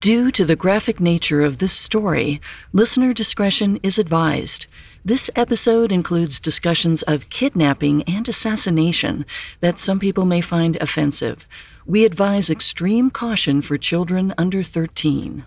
Due 0.00 0.30
to 0.30 0.46
the 0.46 0.56
graphic 0.56 0.98
nature 0.98 1.42
of 1.42 1.58
this 1.58 1.74
story, 1.74 2.40
listener 2.72 3.12
discretion 3.12 3.78
is 3.82 3.98
advised. 3.98 4.64
This 5.04 5.28
episode 5.36 5.92
includes 5.92 6.40
discussions 6.40 7.02
of 7.02 7.28
kidnapping 7.28 8.02
and 8.04 8.26
assassination 8.26 9.26
that 9.60 9.78
some 9.78 9.98
people 9.98 10.24
may 10.24 10.40
find 10.40 10.78
offensive. 10.80 11.46
We 11.84 12.06
advise 12.06 12.48
extreme 12.48 13.10
caution 13.10 13.60
for 13.60 13.76
children 13.76 14.32
under 14.38 14.62
13. 14.62 15.44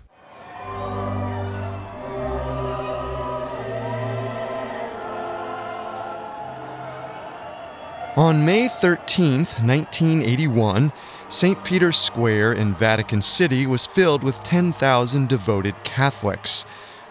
On 8.16 8.44
May 8.46 8.68
13, 8.68 9.38
1981, 9.38 10.92
St. 11.34 11.64
Peter's 11.64 11.96
Square 11.96 12.52
in 12.52 12.76
Vatican 12.76 13.20
City 13.20 13.66
was 13.66 13.86
filled 13.86 14.22
with 14.22 14.44
10,000 14.44 15.28
devoted 15.28 15.74
Catholics. 15.82 16.64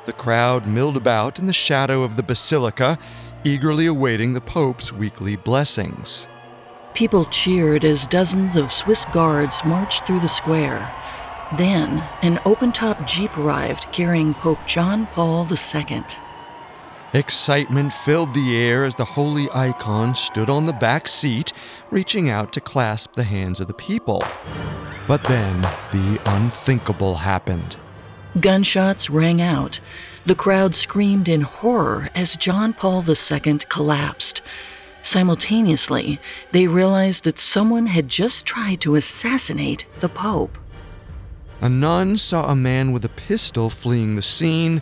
The 0.06 0.14
crowd 0.14 0.66
milled 0.66 0.96
about 0.96 1.40
in 1.40 1.46
the 1.46 1.52
shadow 1.52 2.04
of 2.04 2.16
the 2.16 2.24
basilica, 2.24 2.98
eagerly 3.44 3.86
awaiting 3.86 4.32
the 4.32 4.40
Pope's 4.40 4.94
weekly 4.94 5.36
blessings. 5.36 6.30
People 6.94 7.26
cheered 7.26 7.84
as 7.84 8.08
dozens 8.08 8.56
of 8.56 8.72
Swiss 8.72 9.04
guards 9.12 9.62
marched 9.66 10.08
through 10.08 10.22
the 10.22 10.30
square. 10.30 10.90
Then, 11.58 12.02
an 12.22 12.40
open 12.46 12.72
top 12.72 13.06
Jeep 13.06 13.38
arrived 13.38 13.92
carrying 13.92 14.36
Pope 14.36 14.66
John 14.66 15.06
Paul 15.08 15.46
II. 15.52 16.06
Excitement 17.14 17.94
filled 17.94 18.34
the 18.34 18.58
air 18.58 18.84
as 18.84 18.96
the 18.96 19.06
holy 19.06 19.48
icon 19.54 20.16
stood 20.16 20.50
on 20.50 20.66
the 20.66 20.74
back 20.74 21.08
seat, 21.08 21.54
reaching 21.92 22.28
out 22.28 22.52
to 22.54 22.60
clasp 22.60 23.14
the 23.14 23.24
hands 23.24 23.62
of 23.62 23.68
the 23.68 23.74
people. 23.76 24.24
But 25.08 25.24
then 25.26 25.62
the 25.92 26.20
unthinkable 26.26 27.14
happened. 27.14 27.78
Gunshots 28.40 29.12
rang 29.12 29.44
out. 29.44 29.80
The 30.26 30.34
crowd 30.34 30.74
screamed 30.74 31.30
in 31.30 31.42
horror 31.42 32.10
as 32.16 32.36
John 32.36 32.74
Paul 32.74 33.04
II 33.08 33.60
collapsed. 33.70 34.42
Simultaneously, 35.04 36.20
they 36.52 36.66
realized 36.66 37.26
that 37.26 37.38
someone 37.38 37.86
had 37.86 38.10
just 38.10 38.48
tried 38.48 38.82
to 38.82 38.96
assassinate 38.96 39.86
the 40.00 40.10
Pope. 40.10 40.58
A 41.62 41.70
nun 41.70 42.18
saw 42.18 42.50
a 42.50 42.56
man 42.56 42.92
with 42.92 43.06
a 43.06 43.10
pistol 43.10 43.70
fleeing 43.70 44.16
the 44.16 44.24
scene 44.24 44.82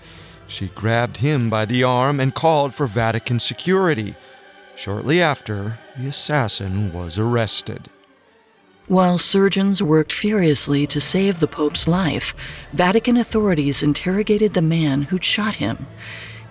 she 0.51 0.67
grabbed 0.67 1.17
him 1.17 1.49
by 1.49 1.65
the 1.65 1.83
arm 1.83 2.19
and 2.19 2.35
called 2.35 2.73
for 2.73 2.85
Vatican 2.85 3.39
security. 3.39 4.15
Shortly 4.75 5.21
after, 5.21 5.79
the 5.97 6.07
assassin 6.07 6.91
was 6.91 7.17
arrested. 7.17 7.89
While 8.87 9.17
surgeons 9.17 9.81
worked 9.81 10.11
furiously 10.11 10.85
to 10.87 10.99
save 10.99 11.39
the 11.39 11.47
Pope's 11.47 11.87
life, 11.87 12.35
Vatican 12.73 13.15
authorities 13.15 13.81
interrogated 13.81 14.53
the 14.53 14.61
man 14.61 15.03
who'd 15.03 15.23
shot 15.23 15.55
him. 15.55 15.87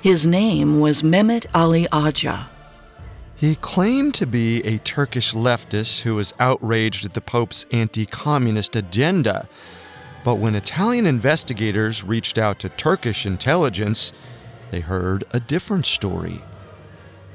His 0.01 0.27
name 0.27 0.81
was 0.81 1.03
Mehmet 1.03 1.45
Ali 1.53 1.87
Agca. 1.93 2.47
He 3.37 3.57
claimed 3.57 4.15
to 4.15 4.27
be 4.27 4.63
a 4.63 4.79
Turkish 4.79 5.35
leftist 5.35 6.03
who 6.03 6.15
was 6.15 6.33
outraged 6.39 7.05
at 7.05 7.13
the 7.13 7.21
Pope's 7.21 7.67
anti 7.71 8.07
communist 8.07 8.77
agenda. 8.77 9.47
But 10.23 10.37
when 10.37 10.55
Italian 10.55 11.07
investigators 11.07 12.05
reached 12.05 12.39
out 12.39 12.59
to 12.61 12.69
Turkish 12.69 13.27
intelligence, 13.27 14.13
they 14.71 14.81
heard 14.81 15.25
a 15.33 15.41
different 15.41 15.87
story. 15.87 16.41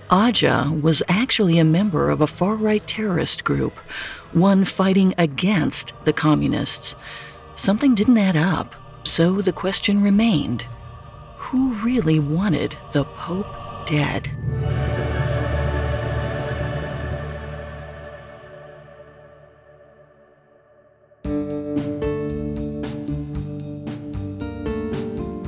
Agca 0.09 0.81
was 0.81 1.01
actually 1.07 1.57
a 1.57 1.65
member 1.65 2.11
of 2.11 2.21
a 2.21 2.27
far 2.27 2.55
right 2.55 2.85
terrorist 2.85 3.43
group, 3.43 3.73
one 4.33 4.63
fighting 4.63 5.15
against 5.17 5.93
the 6.03 6.13
communists. 6.13 6.95
Something 7.55 7.95
didn't 7.95 8.17
add 8.17 8.37
up, 8.37 8.75
so 9.03 9.41
the 9.41 9.53
question 9.53 10.03
remained 10.03 10.65
who 11.45 11.73
really 11.75 12.19
wanted 12.19 12.75
the 12.91 13.05
Pope 13.05 13.45
dead? 13.85 14.31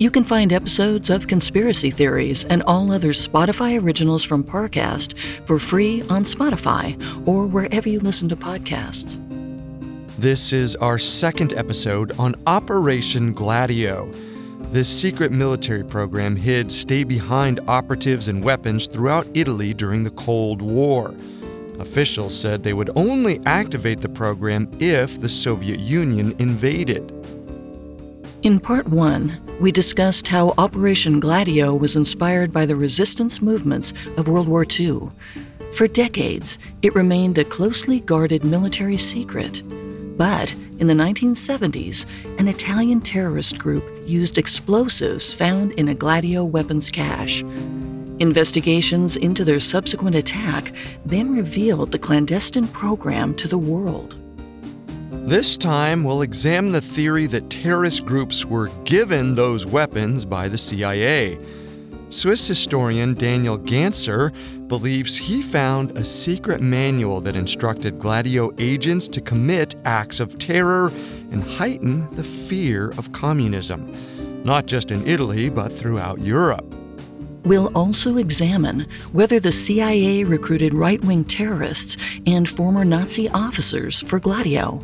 You 0.00 0.10
can 0.10 0.24
find 0.24 0.50
episodes 0.50 1.10
of 1.10 1.26
Conspiracy 1.26 1.90
Theories 1.90 2.46
and 2.46 2.62
all 2.62 2.90
other 2.90 3.10
Spotify 3.10 3.78
originals 3.78 4.24
from 4.24 4.42
Parcast 4.42 5.12
for 5.44 5.58
free 5.58 6.00
on 6.08 6.24
Spotify 6.24 6.96
or 7.28 7.44
wherever 7.44 7.86
you 7.86 8.00
listen 8.00 8.26
to 8.30 8.36
podcasts. 8.36 9.20
This 10.16 10.54
is 10.54 10.74
our 10.76 10.96
second 10.96 11.52
episode 11.52 12.18
on 12.18 12.34
Operation 12.46 13.34
Gladio. 13.34 14.10
This 14.72 14.88
secret 14.88 15.32
military 15.32 15.84
program 15.84 16.34
hid 16.34 16.72
stay 16.72 17.04
behind 17.04 17.60
operatives 17.68 18.28
and 18.28 18.42
weapons 18.42 18.86
throughout 18.86 19.26
Italy 19.34 19.74
during 19.74 20.04
the 20.04 20.12
Cold 20.12 20.62
War. 20.62 21.14
Officials 21.78 22.34
said 22.34 22.62
they 22.62 22.72
would 22.72 22.88
only 22.96 23.38
activate 23.44 24.00
the 24.00 24.08
program 24.08 24.66
if 24.80 25.20
the 25.20 25.28
Soviet 25.28 25.78
Union 25.78 26.34
invaded. 26.38 27.19
In 28.42 28.58
part 28.58 28.88
one, 28.88 29.38
we 29.60 29.70
discussed 29.70 30.26
how 30.26 30.54
Operation 30.56 31.20
Gladio 31.20 31.74
was 31.74 31.94
inspired 31.94 32.50
by 32.50 32.64
the 32.64 32.74
resistance 32.74 33.42
movements 33.42 33.92
of 34.16 34.28
World 34.28 34.48
War 34.48 34.64
II. 34.64 35.10
For 35.74 35.86
decades, 35.86 36.58
it 36.80 36.94
remained 36.94 37.36
a 37.36 37.44
closely 37.44 38.00
guarded 38.00 38.42
military 38.42 38.96
secret. 38.96 39.62
But 40.16 40.54
in 40.78 40.86
the 40.86 40.94
1970s, 40.94 42.06
an 42.38 42.48
Italian 42.48 43.02
terrorist 43.02 43.58
group 43.58 43.84
used 44.06 44.38
explosives 44.38 45.34
found 45.34 45.72
in 45.72 45.88
a 45.88 45.94
Gladio 45.94 46.42
weapons 46.42 46.88
cache. 46.88 47.42
Investigations 48.20 49.16
into 49.16 49.44
their 49.44 49.60
subsequent 49.60 50.16
attack 50.16 50.72
then 51.04 51.36
revealed 51.36 51.92
the 51.92 51.98
clandestine 51.98 52.68
program 52.68 53.34
to 53.34 53.48
the 53.48 53.58
world. 53.58 54.16
This 55.30 55.56
time, 55.56 56.02
we'll 56.02 56.22
examine 56.22 56.72
the 56.72 56.80
theory 56.80 57.26
that 57.28 57.50
terrorist 57.50 58.04
groups 58.04 58.44
were 58.44 58.66
given 58.82 59.36
those 59.36 59.64
weapons 59.64 60.24
by 60.24 60.48
the 60.48 60.58
CIA. 60.58 61.38
Swiss 62.08 62.48
historian 62.48 63.14
Daniel 63.14 63.56
Ganser 63.56 64.32
believes 64.66 65.16
he 65.16 65.40
found 65.40 65.96
a 65.96 66.04
secret 66.04 66.60
manual 66.60 67.20
that 67.20 67.36
instructed 67.36 68.00
Gladio 68.00 68.50
agents 68.58 69.06
to 69.06 69.20
commit 69.20 69.76
acts 69.84 70.18
of 70.18 70.36
terror 70.36 70.88
and 71.30 71.40
heighten 71.40 72.12
the 72.16 72.24
fear 72.24 72.90
of 72.98 73.12
communism, 73.12 73.94
not 74.42 74.66
just 74.66 74.90
in 74.90 75.06
Italy, 75.06 75.48
but 75.48 75.72
throughout 75.72 76.18
Europe. 76.18 76.74
We'll 77.44 77.70
also 77.76 78.16
examine 78.16 78.88
whether 79.12 79.38
the 79.38 79.52
CIA 79.52 80.24
recruited 80.24 80.74
right 80.74 81.02
wing 81.04 81.24
terrorists 81.24 81.96
and 82.26 82.48
former 82.48 82.84
Nazi 82.84 83.28
officers 83.30 84.00
for 84.00 84.18
Gladio. 84.18 84.82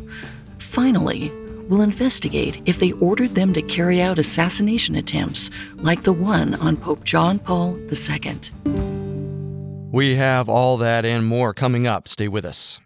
Finally, 0.67 1.31
we'll 1.69 1.81
investigate 1.81 2.61
if 2.65 2.79
they 2.79 2.91
ordered 2.93 3.33
them 3.33 3.53
to 3.53 3.61
carry 3.63 4.01
out 4.01 4.19
assassination 4.19 4.95
attempts 4.95 5.49
like 5.77 6.03
the 6.03 6.13
one 6.13 6.53
on 6.55 6.77
Pope 6.77 7.03
John 7.03 7.39
Paul 7.39 7.75
II. 7.77 8.37
We 9.91 10.15
have 10.15 10.49
all 10.49 10.77
that 10.77 11.05
and 11.05 11.25
more 11.25 11.53
coming 11.53 11.87
up. 11.87 12.07
Stay 12.07 12.27
with 12.27 12.45
us. 12.45 12.79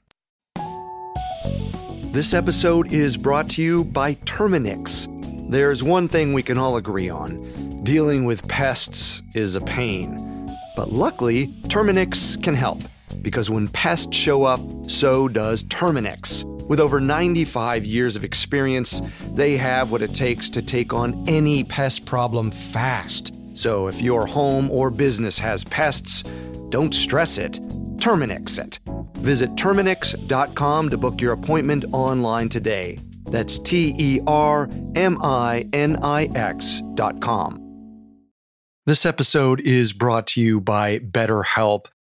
This 2.13 2.33
episode 2.33 2.93
is 2.93 3.17
brought 3.17 3.49
to 3.51 3.61
you 3.61 3.83
by 3.83 4.15
Terminix. 4.15 5.07
There's 5.49 5.83
one 5.83 6.07
thing 6.07 6.33
we 6.33 6.43
can 6.43 6.57
all 6.57 6.77
agree 6.77 7.09
on 7.09 7.81
dealing 7.83 8.25
with 8.25 8.47
pests 8.47 9.23
is 9.33 9.55
a 9.55 9.61
pain. 9.61 10.15
But 10.75 10.91
luckily, 10.91 11.47
Terminix 11.63 12.41
can 12.41 12.55
help 12.55 12.79
because 13.21 13.49
when 13.49 13.67
pests 13.67 14.15
show 14.15 14.43
up, 14.43 14.59
so 14.87 15.27
does 15.27 15.63
Terminix. 15.65 16.45
With 16.67 16.79
over 16.79 16.99
95 17.01 17.85
years 17.85 18.15
of 18.15 18.23
experience, 18.23 19.01
they 19.33 19.57
have 19.57 19.91
what 19.91 20.01
it 20.01 20.13
takes 20.13 20.49
to 20.51 20.61
take 20.61 20.93
on 20.93 21.27
any 21.27 21.63
pest 21.63 22.05
problem 22.05 22.51
fast. 22.51 23.33
So 23.57 23.87
if 23.87 24.01
your 24.01 24.25
home 24.25 24.71
or 24.71 24.89
business 24.89 25.37
has 25.39 25.63
pests, 25.63 26.23
don't 26.69 26.93
stress 26.93 27.37
it, 27.37 27.53
Terminix 27.97 28.57
it. 28.57 28.79
Visit 29.17 29.51
Terminix.com 29.55 30.89
to 30.89 30.97
book 30.97 31.21
your 31.21 31.33
appointment 31.33 31.85
online 31.91 32.49
today. 32.49 32.97
That's 33.25 33.59
T 33.59 33.93
E 33.97 34.19
R 34.25 34.69
M 34.95 35.17
I 35.21 35.67
N 35.73 35.97
I 36.01 36.25
X 36.35 36.81
dot 36.95 37.21
com. 37.21 37.67
This 38.85 39.05
episode 39.05 39.59
is 39.61 39.93
brought 39.93 40.25
to 40.27 40.41
you 40.41 40.59
by 40.59 40.99
BetterHelp. 40.99 41.85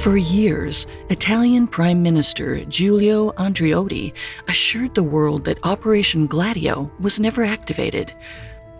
For 0.00 0.16
years, 0.16 0.86
Italian 1.10 1.66
Prime 1.66 2.02
Minister 2.02 2.64
Giulio 2.64 3.32
Andreotti 3.32 4.14
assured 4.48 4.94
the 4.94 5.02
world 5.02 5.44
that 5.44 5.58
Operation 5.62 6.26
Gladio 6.26 6.90
was 7.00 7.20
never 7.20 7.44
activated. 7.44 8.14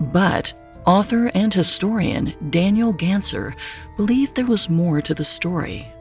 But 0.01 0.55
author 0.87 1.27
and 1.35 1.53
historian 1.53 2.33
Daniel 2.49 2.95
Ganser 2.95 3.55
believed 3.99 4.35
there 4.35 4.47
was 4.47 4.71
more 4.71 5.03
to 5.03 5.13
the 5.13 5.23
story. 5.23 5.93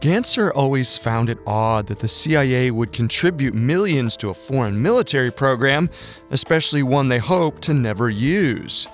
Ganser 0.00 0.52
always 0.54 0.96
found 0.96 1.28
it 1.28 1.38
odd 1.44 1.88
that 1.88 1.98
the 1.98 2.06
CIA 2.06 2.70
would 2.70 2.92
contribute 2.92 3.52
millions 3.52 4.16
to 4.18 4.30
a 4.30 4.34
foreign 4.34 4.80
military 4.80 5.32
program, 5.32 5.90
especially 6.30 6.84
one 6.84 7.08
they 7.08 7.18
hoped 7.18 7.62
to 7.62 7.74
never 7.74 8.08
use. 8.08 8.86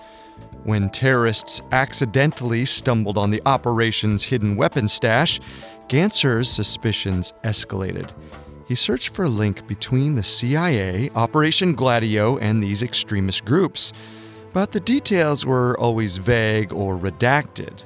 When 0.66 0.90
terrorists 0.90 1.62
accidentally 1.70 2.64
stumbled 2.64 3.16
on 3.16 3.30
the 3.30 3.40
operation's 3.46 4.24
hidden 4.24 4.56
weapon 4.56 4.88
stash, 4.88 5.38
Ganser's 5.88 6.50
suspicions 6.50 7.32
escalated. 7.44 8.10
He 8.66 8.74
searched 8.74 9.10
for 9.10 9.26
a 9.26 9.28
link 9.28 9.68
between 9.68 10.16
the 10.16 10.24
CIA, 10.24 11.08
Operation 11.14 11.72
Gladio, 11.72 12.38
and 12.38 12.60
these 12.60 12.82
extremist 12.82 13.44
groups, 13.44 13.92
but 14.52 14.72
the 14.72 14.80
details 14.80 15.46
were 15.46 15.78
always 15.78 16.18
vague 16.18 16.72
or 16.72 16.98
redacted. 16.98 17.84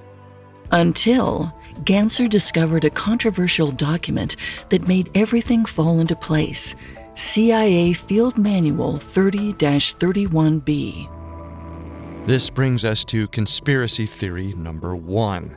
Until 0.71 1.53
Ganser 1.85 2.31
discovered 2.31 2.87
a 2.87 2.91
controversial 2.91 3.73
document 3.73 4.37
that 4.71 4.89
made 4.89 5.11
everything 5.15 5.67
fall 5.67 6.01
into 6.01 6.17
place 6.17 6.75
CIA 7.15 7.93
Field 7.93 8.39
Manual 8.39 8.97
30 8.97 9.53
31B. 9.53 11.20
This 12.27 12.51
brings 12.51 12.85
us 12.85 13.05
to 13.07 13.27
conspiracy 13.29 14.07
theory 14.07 14.53
number 14.53 14.95
one. 14.95 15.57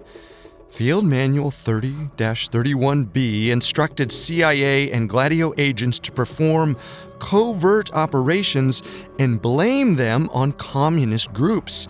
Field 0.69 1.06
Manual 1.06 1.51
30 1.51 1.92
31B 2.18 3.50
instructed 3.50 4.12
CIA 4.12 4.92
and 4.92 5.07
Gladio 5.07 5.54
agents 5.57 6.00
to 6.00 6.12
perform 6.12 6.77
covert 7.19 7.94
operations 7.94 8.81
and 9.19 9.39
blame 9.39 9.95
them 9.95 10.30
on 10.31 10.54
communist 10.54 11.31
groups. 11.31 11.88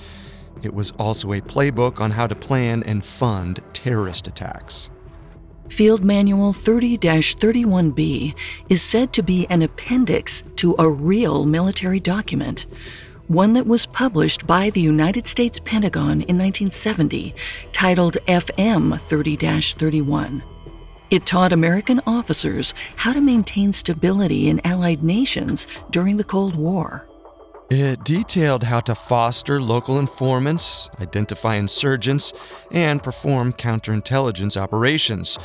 It 0.64 0.74
was 0.74 0.92
also 1.00 1.32
a 1.32 1.40
playbook 1.40 2.02
on 2.02 2.12
how 2.12 2.28
to 2.28 2.36
plan 2.36 2.84
and 2.84 3.06
fund 3.06 3.62
terrorist 3.72 4.28
attacks. 4.28 4.92
Field 5.70 6.04
Manual 6.04 6.52
30 6.52 6.98
31B 6.98 8.36
is 8.70 8.82
said 8.82 9.14
to 9.14 9.24
be 9.24 9.48
an 9.50 9.62
appendix 9.62 10.44
to 10.58 10.76
a 10.78 10.90
real 10.90 11.46
military 11.46 12.02
document 12.02 12.66
one 13.28 13.54
that 13.54 13.66
was 13.66 13.86
published 13.86 14.46
by 14.46 14.70
the 14.72 14.82
United 14.82 15.28
States 15.28 15.60
Pentagon 15.60 16.22
in 16.24 16.38
1970, 16.38 17.34
titled 17.72 18.18
FM 18.28 19.00
30 19.00 19.38
31. 19.38 20.44
It 21.10 21.26
taught 21.26 21.54
American 21.54 22.02
officers 22.08 22.74
how 22.96 23.14
to 23.14 23.22
maintain 23.22 23.72
stability 23.72 24.50
in 24.50 24.66
Allied 24.66 25.04
nations 25.04 25.68
during 25.92 26.18
the 26.18 26.24
Cold 26.24 26.56
War. 26.56 27.08
It 27.70 28.04
detailed 28.04 28.64
how 28.64 28.82
to 28.82 28.96
foster 28.96 29.62
local 29.62 30.00
informants, 30.00 30.90
identify 31.00 31.56
insurgents, 31.56 32.34
and 32.72 33.02
perform 33.02 33.54
counterintelligence 33.54 34.58
operations. 34.58 35.40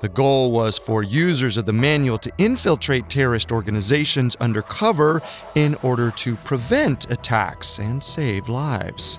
The 0.00 0.08
goal 0.10 0.52
was 0.52 0.76
for 0.76 1.02
users 1.02 1.56
of 1.56 1.64
the 1.64 1.72
manual 1.72 2.18
to 2.18 2.32
infiltrate 2.36 3.08
terrorist 3.08 3.50
organizations 3.50 4.36
undercover 4.36 5.22
in 5.54 5.74
order 5.76 6.10
to 6.12 6.36
prevent 6.36 7.10
attacks 7.10 7.78
and 7.78 8.02
save 8.02 8.48
lives. 8.48 9.18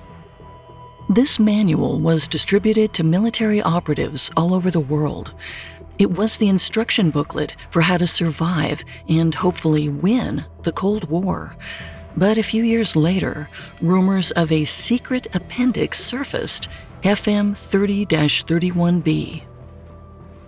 This 1.09 1.39
manual 1.39 1.99
was 1.99 2.27
distributed 2.27 2.93
to 2.93 3.03
military 3.03 3.61
operatives 3.61 4.29
all 4.37 4.53
over 4.53 4.69
the 4.69 4.79
world. 4.79 5.33
It 5.97 6.11
was 6.11 6.37
the 6.37 6.49
instruction 6.49 7.09
booklet 7.09 7.55
for 7.71 7.81
how 7.81 7.97
to 7.97 8.05
survive 8.05 8.83
and 9.09 9.33
hopefully 9.33 9.89
win 9.89 10.45
the 10.61 10.71
Cold 10.71 11.09
War. 11.09 11.55
But 12.15 12.37
a 12.37 12.43
few 12.43 12.63
years 12.63 12.95
later, 12.95 13.49
rumors 13.81 14.31
of 14.31 14.51
a 14.51 14.65
secret 14.65 15.27
appendix 15.33 16.03
surfaced 16.03 16.67
FM 17.03 17.57
30 17.57 18.05
31B. 18.05 19.43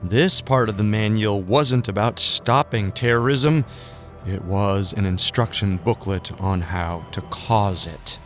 This 0.03 0.39
part 0.39 0.69
of 0.69 0.77
the 0.77 0.83
manual 0.83 1.41
wasn't 1.41 1.89
about 1.89 2.19
stopping 2.19 2.93
terrorism, 2.93 3.65
it 4.25 4.41
was 4.45 4.93
an 4.93 5.05
instruction 5.05 5.77
booklet 5.77 6.31
on 6.41 6.61
how 6.61 7.03
to 7.11 7.21
cause 7.23 7.85
it. 7.85 8.17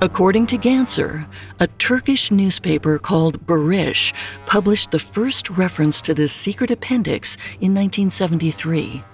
According 0.00 0.48
to 0.48 0.58
Ganser, 0.58 1.28
a 1.60 1.68
Turkish 1.68 2.32
newspaper 2.32 2.98
called 2.98 3.46
Barış 3.46 4.12
published 4.44 4.90
the 4.90 4.98
first 4.98 5.50
reference 5.50 6.00
to 6.02 6.14
this 6.14 6.32
secret 6.32 6.70
appendix 6.70 7.36
in 7.60 7.72
1973. 7.72 9.04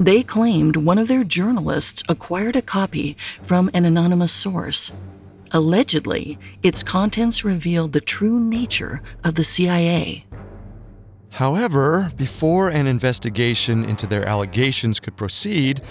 They 0.00 0.22
claimed 0.22 0.76
one 0.76 0.98
of 0.98 1.08
their 1.08 1.24
journalists 1.24 2.02
acquired 2.08 2.56
a 2.56 2.62
copy 2.62 3.18
from 3.42 3.70
an 3.74 3.84
anonymous 3.84 4.32
source. 4.32 4.92
Allegedly, 5.52 6.38
its 6.62 6.82
contents 6.82 7.44
revealed 7.44 7.92
the 7.92 8.00
true 8.00 8.40
nature 8.40 9.02
of 9.22 9.34
the 9.34 9.44
CIA. 9.44 10.24
However, 11.34 12.12
before 12.16 12.68
an 12.68 12.86
investigation 12.86 13.84
into 13.84 14.06
their 14.06 14.24
allegations 14.24 15.00
could 15.00 15.16
proceed, 15.16 15.82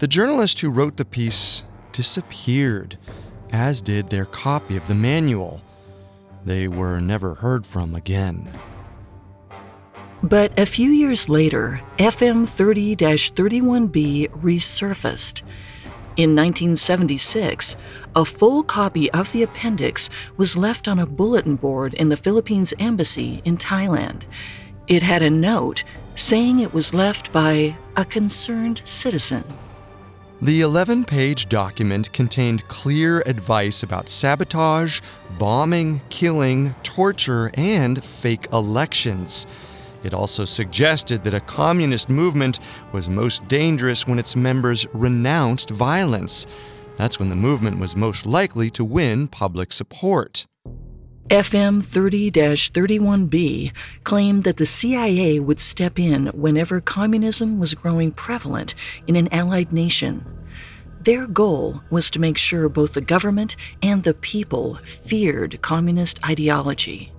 the 0.00 0.06
journalist 0.06 0.60
who 0.60 0.68
wrote 0.68 0.98
the 0.98 1.06
piece 1.06 1.64
disappeared, 1.92 2.98
as 3.52 3.80
did 3.80 4.10
their 4.10 4.26
copy 4.26 4.76
of 4.76 4.86
the 4.88 4.94
manual. 4.94 5.62
They 6.44 6.68
were 6.68 7.00
never 7.00 7.36
heard 7.36 7.64
from 7.64 7.94
again. 7.94 8.46
But 10.22 10.52
a 10.58 10.66
few 10.66 10.90
years 10.90 11.26
later, 11.26 11.80
FM 11.98 12.46
30 12.46 12.94
31B 12.94 14.28
resurfaced. 14.28 15.40
In 16.18 16.36
1976, 16.36 17.76
a 18.14 18.26
full 18.26 18.62
copy 18.62 19.10
of 19.12 19.32
the 19.32 19.42
appendix 19.42 20.10
was 20.36 20.54
left 20.54 20.86
on 20.86 20.98
a 20.98 21.06
bulletin 21.06 21.56
board 21.56 21.94
in 21.94 22.10
the 22.10 22.18
Philippines 22.18 22.74
Embassy 22.78 23.40
in 23.46 23.56
Thailand. 23.56 24.24
It 24.88 25.02
had 25.02 25.22
a 25.22 25.30
note 25.30 25.84
saying 26.14 26.58
it 26.58 26.74
was 26.74 26.92
left 26.92 27.32
by 27.32 27.76
a 27.96 28.04
concerned 28.04 28.82
citizen. 28.84 29.44
The 30.40 30.62
11 30.62 31.04
page 31.04 31.48
document 31.48 32.12
contained 32.12 32.66
clear 32.66 33.22
advice 33.26 33.84
about 33.84 34.08
sabotage, 34.08 35.00
bombing, 35.38 36.02
killing, 36.08 36.74
torture, 36.82 37.52
and 37.54 38.02
fake 38.02 38.48
elections. 38.52 39.46
It 40.02 40.12
also 40.12 40.44
suggested 40.44 41.22
that 41.22 41.34
a 41.34 41.40
communist 41.40 42.08
movement 42.08 42.58
was 42.90 43.08
most 43.08 43.46
dangerous 43.46 44.08
when 44.08 44.18
its 44.18 44.34
members 44.34 44.84
renounced 44.92 45.70
violence. 45.70 46.48
That's 46.96 47.20
when 47.20 47.28
the 47.28 47.36
movement 47.36 47.78
was 47.78 47.94
most 47.94 48.26
likely 48.26 48.68
to 48.70 48.84
win 48.84 49.28
public 49.28 49.72
support. 49.72 50.44
FM 51.30 51.82
30 51.82 52.30
31B 52.30 53.72
claimed 54.04 54.44
that 54.44 54.56
the 54.56 54.66
CIA 54.66 55.38
would 55.38 55.60
step 55.60 55.98
in 55.98 56.26
whenever 56.28 56.80
communism 56.80 57.58
was 57.58 57.74
growing 57.74 58.10
prevalent 58.12 58.74
in 59.06 59.16
an 59.16 59.32
allied 59.32 59.72
nation. 59.72 60.26
Their 61.00 61.26
goal 61.26 61.80
was 61.90 62.10
to 62.10 62.18
make 62.18 62.36
sure 62.36 62.68
both 62.68 62.92
the 62.94 63.00
government 63.00 63.56
and 63.82 64.02
the 64.02 64.14
people 64.14 64.78
feared 64.84 65.62
communist 65.62 66.18
ideology. 66.24 67.12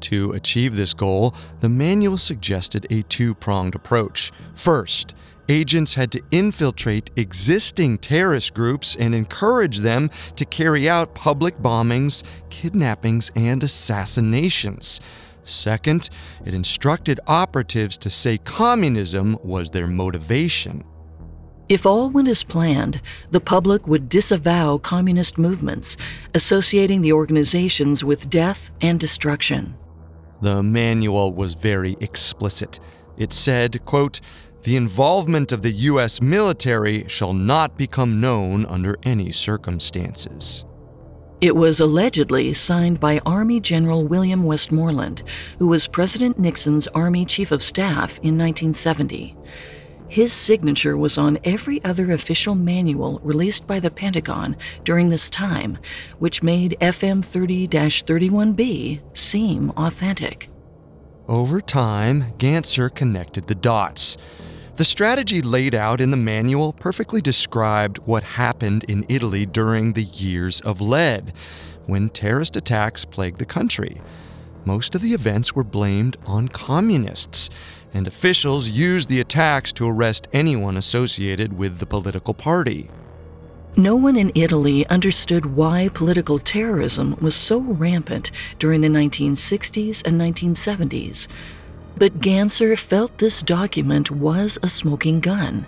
To 0.00 0.32
achieve 0.32 0.76
this 0.76 0.92
goal, 0.92 1.34
the 1.60 1.68
manual 1.68 2.16
suggested 2.16 2.86
a 2.90 3.02
two 3.02 3.34
pronged 3.34 3.74
approach. 3.74 4.32
First, 4.54 5.14
agents 5.48 5.94
had 5.94 6.10
to 6.12 6.22
infiltrate 6.30 7.10
existing 7.16 7.98
terrorist 7.98 8.54
groups 8.54 8.96
and 8.96 9.14
encourage 9.14 9.78
them 9.78 10.10
to 10.36 10.44
carry 10.44 10.88
out 10.88 11.14
public 11.14 11.58
bombings, 11.58 12.22
kidnappings, 12.50 13.30
and 13.36 13.62
assassinations. 13.62 15.00
Second, 15.42 16.10
it 16.44 16.54
instructed 16.54 17.20
operatives 17.26 17.96
to 17.98 18.10
say 18.10 18.38
communism 18.38 19.38
was 19.42 19.70
their 19.70 19.86
motivation. 19.86 20.84
If 21.68 21.84
all 21.84 22.10
went 22.10 22.28
as 22.28 22.44
planned, 22.44 23.00
the 23.30 23.40
public 23.40 23.88
would 23.88 24.08
disavow 24.08 24.78
communist 24.78 25.36
movements, 25.36 25.96
associating 26.34 27.02
the 27.02 27.12
organizations 27.12 28.04
with 28.04 28.30
death 28.30 28.70
and 28.80 29.00
destruction. 29.00 29.76
The 30.42 30.62
manual 30.62 31.32
was 31.32 31.54
very 31.54 31.96
explicit. 32.00 32.78
It 33.16 33.32
said, 33.32 33.84
quote, 33.84 34.20
the 34.66 34.74
involvement 34.74 35.52
of 35.52 35.62
the 35.62 35.70
U.S. 35.70 36.20
military 36.20 37.06
shall 37.06 37.32
not 37.32 37.76
become 37.76 38.20
known 38.20 38.66
under 38.66 38.98
any 39.04 39.30
circumstances. 39.30 40.64
It 41.40 41.54
was 41.54 41.78
allegedly 41.78 42.52
signed 42.52 42.98
by 42.98 43.20
Army 43.24 43.60
General 43.60 44.04
William 44.04 44.42
Westmoreland, 44.42 45.22
who 45.60 45.68
was 45.68 45.86
President 45.86 46.40
Nixon's 46.40 46.88
Army 46.88 47.24
Chief 47.24 47.52
of 47.52 47.62
Staff 47.62 48.18
in 48.24 48.36
1970. 48.36 49.36
His 50.08 50.32
signature 50.32 50.96
was 50.96 51.16
on 51.16 51.38
every 51.44 51.82
other 51.84 52.10
official 52.10 52.56
manual 52.56 53.20
released 53.22 53.68
by 53.68 53.78
the 53.78 53.92
Pentagon 53.92 54.56
during 54.82 55.10
this 55.10 55.30
time, 55.30 55.78
which 56.18 56.42
made 56.42 56.76
FM 56.80 57.24
30 57.24 57.68
31B 57.68 59.00
seem 59.16 59.70
authentic. 59.76 60.50
Over 61.28 61.60
time, 61.60 62.32
Ganser 62.38 62.92
connected 62.92 63.46
the 63.46 63.54
dots. 63.54 64.16
The 64.76 64.84
strategy 64.84 65.40
laid 65.40 65.74
out 65.74 66.02
in 66.02 66.10
the 66.10 66.18
manual 66.18 66.74
perfectly 66.74 67.22
described 67.22 67.96
what 68.04 68.22
happened 68.22 68.84
in 68.84 69.06
Italy 69.08 69.46
during 69.46 69.94
the 69.94 70.02
years 70.02 70.60
of 70.60 70.82
lead, 70.82 71.32
when 71.86 72.10
terrorist 72.10 72.58
attacks 72.58 73.06
plagued 73.06 73.38
the 73.38 73.46
country. 73.46 74.02
Most 74.66 74.94
of 74.94 75.00
the 75.00 75.14
events 75.14 75.54
were 75.54 75.64
blamed 75.64 76.18
on 76.26 76.48
communists 76.48 77.48
and 77.94 78.06
officials 78.06 78.68
used 78.68 79.08
the 79.08 79.20
attacks 79.20 79.72
to 79.72 79.88
arrest 79.88 80.28
anyone 80.34 80.76
associated 80.76 81.56
with 81.56 81.78
the 81.78 81.86
political 81.86 82.34
party. 82.34 82.90
No 83.76 83.96
one 83.96 84.16
in 84.16 84.30
Italy 84.34 84.86
understood 84.88 85.56
why 85.56 85.88
political 85.88 86.38
terrorism 86.38 87.16
was 87.22 87.34
so 87.34 87.60
rampant 87.60 88.30
during 88.58 88.82
the 88.82 88.88
1960s 88.88 90.02
and 90.06 90.20
1970s. 90.20 91.28
But 91.98 92.20
Ganser 92.20 92.78
felt 92.78 93.18
this 93.18 93.42
document 93.42 94.10
was 94.10 94.58
a 94.62 94.68
smoking 94.68 95.20
gun, 95.20 95.66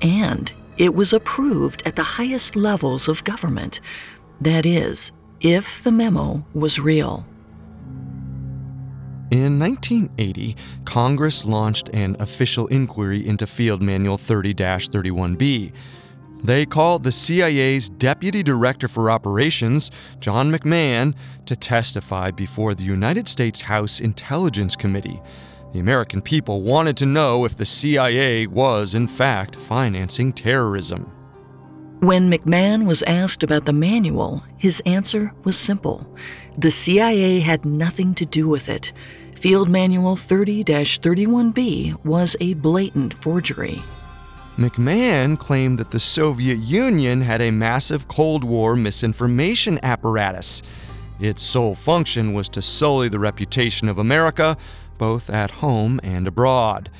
and 0.00 0.50
it 0.78 0.94
was 0.94 1.12
approved 1.12 1.82
at 1.84 1.96
the 1.96 2.02
highest 2.02 2.56
levels 2.56 3.06
of 3.06 3.24
government. 3.24 3.80
That 4.40 4.64
is, 4.64 5.12
if 5.40 5.82
the 5.84 5.92
memo 5.92 6.44
was 6.54 6.78
real. 6.78 7.26
In 9.30 9.58
1980, 9.58 10.56
Congress 10.86 11.44
launched 11.44 11.90
an 11.90 12.16
official 12.18 12.66
inquiry 12.68 13.26
into 13.26 13.46
Field 13.46 13.82
Manual 13.82 14.16
30 14.16 14.54
31B. 14.54 15.72
They 16.44 16.64
called 16.64 17.02
the 17.02 17.12
CIA's 17.12 17.90
Deputy 17.90 18.42
Director 18.42 18.88
for 18.88 19.10
Operations, 19.10 19.90
John 20.20 20.50
McMahon, 20.50 21.14
to 21.44 21.56
testify 21.56 22.30
before 22.30 22.74
the 22.74 22.84
United 22.84 23.28
States 23.28 23.60
House 23.60 24.00
Intelligence 24.00 24.76
Committee. 24.76 25.20
The 25.72 25.80
American 25.80 26.22
people 26.22 26.62
wanted 26.62 26.96
to 26.98 27.06
know 27.06 27.44
if 27.44 27.56
the 27.56 27.66
CIA 27.66 28.46
was, 28.46 28.94
in 28.94 29.06
fact, 29.06 29.54
financing 29.56 30.32
terrorism. 30.32 31.12
When 32.00 32.30
McMahon 32.30 32.86
was 32.86 33.02
asked 33.02 33.42
about 33.42 33.66
the 33.66 33.72
manual, 33.72 34.42
his 34.56 34.80
answer 34.86 35.32
was 35.44 35.58
simple 35.58 36.06
the 36.56 36.70
CIA 36.70 37.40
had 37.40 37.64
nothing 37.64 38.14
to 38.14 38.24
do 38.24 38.48
with 38.48 38.68
it. 38.68 38.92
Field 39.36 39.68
Manual 39.68 40.16
30 40.16 40.64
31B 40.64 42.04
was 42.04 42.34
a 42.40 42.54
blatant 42.54 43.14
forgery. 43.14 43.82
McMahon 44.56 45.38
claimed 45.38 45.78
that 45.78 45.92
the 45.92 46.00
Soviet 46.00 46.58
Union 46.58 47.20
had 47.20 47.40
a 47.40 47.52
massive 47.52 48.08
Cold 48.08 48.42
War 48.42 48.74
misinformation 48.74 49.78
apparatus. 49.84 50.62
Its 51.20 51.42
sole 51.42 51.74
function 51.74 52.32
was 52.32 52.48
to 52.48 52.62
sully 52.62 53.08
the 53.08 53.18
reputation 53.18 53.88
of 53.88 53.98
America, 53.98 54.56
both 54.98 55.30
at 55.30 55.50
home 55.50 56.00
and 56.02 56.26
abroad. 56.26 56.90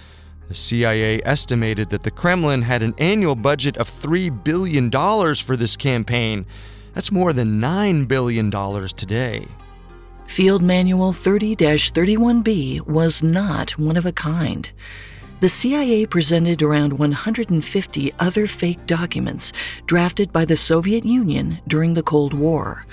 The 0.48 0.54
CIA 0.54 1.20
estimated 1.24 1.90
that 1.90 2.04
the 2.04 2.10
Kremlin 2.10 2.62
had 2.62 2.82
an 2.82 2.94
annual 2.96 3.34
budget 3.34 3.76
of 3.76 3.88
$3 3.88 4.44
billion 4.44 4.90
for 4.90 5.56
this 5.56 5.76
campaign. 5.76 6.46
That's 6.94 7.12
more 7.12 7.34
than 7.34 7.60
$9 7.60 8.08
billion 8.08 8.50
today. 8.50 9.46
Field 10.26 10.62
Manual 10.62 11.12
30 11.12 11.56
31B 11.56 12.86
was 12.86 13.22
not 13.22 13.78
one 13.78 13.96
of 13.96 14.06
a 14.06 14.12
kind. 14.12 14.70
The 15.40 15.48
CIA 15.48 16.04
presented 16.06 16.62
around 16.62 16.94
150 16.94 18.12
other 18.18 18.46
fake 18.46 18.86
documents 18.86 19.52
drafted 19.86 20.32
by 20.32 20.44
the 20.44 20.56
Soviet 20.56 21.04
Union 21.04 21.60
during 21.68 21.94
the 21.94 22.02
Cold 22.02 22.34
War. 22.34 22.86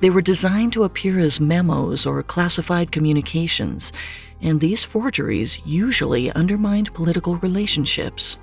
They 0.00 0.10
were 0.10 0.20
designed 0.20 0.72
to 0.72 0.84
appear 0.84 1.18
as 1.18 1.40
memos 1.40 2.04
or 2.04 2.22
classified 2.22 2.90
communications, 2.90 3.92
and 4.40 4.60
these 4.60 4.84
forgeries 4.84 5.60
usually 5.64 6.30
undermined 6.32 6.92
political 6.94 7.36
relationships. 7.36 8.36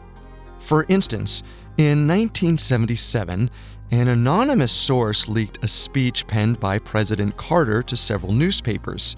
For 0.59 0.85
instance, 0.89 1.43
in 1.77 2.07
1977, 2.07 3.49
an 3.91 4.07
anonymous 4.07 4.71
source 4.71 5.27
leaked 5.27 5.63
a 5.63 5.67
speech 5.67 6.25
penned 6.25 6.59
by 6.59 6.79
President 6.79 7.37
Carter 7.37 7.83
to 7.83 7.97
several 7.97 8.31
newspapers. 8.31 9.15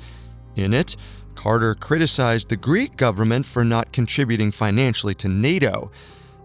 In 0.55 0.74
it, 0.74 0.96
Carter 1.36 1.75
criticized 1.75 2.50
the 2.50 2.58
Greek 2.58 2.98
government 2.98 3.46
for 3.46 3.63
not 3.63 3.91
contributing 3.91 4.51
financially 4.51 5.13
to 5.15 5.27
NATO. 5.27 5.91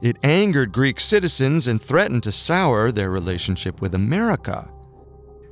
It 0.03 0.17
angered 0.23 0.73
Greek 0.73 1.01
citizens 1.01 1.67
and 1.67 1.81
threatened 1.81 2.23
to 2.25 2.33
sour 2.33 2.93
their 2.93 3.11
relationship 3.11 3.81
with 3.81 3.95
America. 3.95 4.71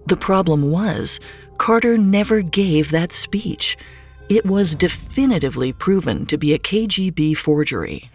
The 0.06 0.16
problem 0.16 0.70
was, 0.70 1.20
Carter 1.58 1.99
never 1.99 2.42
gave 2.42 2.90
that 2.90 3.12
speech. 3.12 3.76
It 4.28 4.44
was 4.44 4.75
definitively 4.75 5.73
proven 5.73 6.26
to 6.26 6.37
be 6.37 6.52
a 6.52 6.58
KGB 6.58 7.35
forgery. 7.35 8.11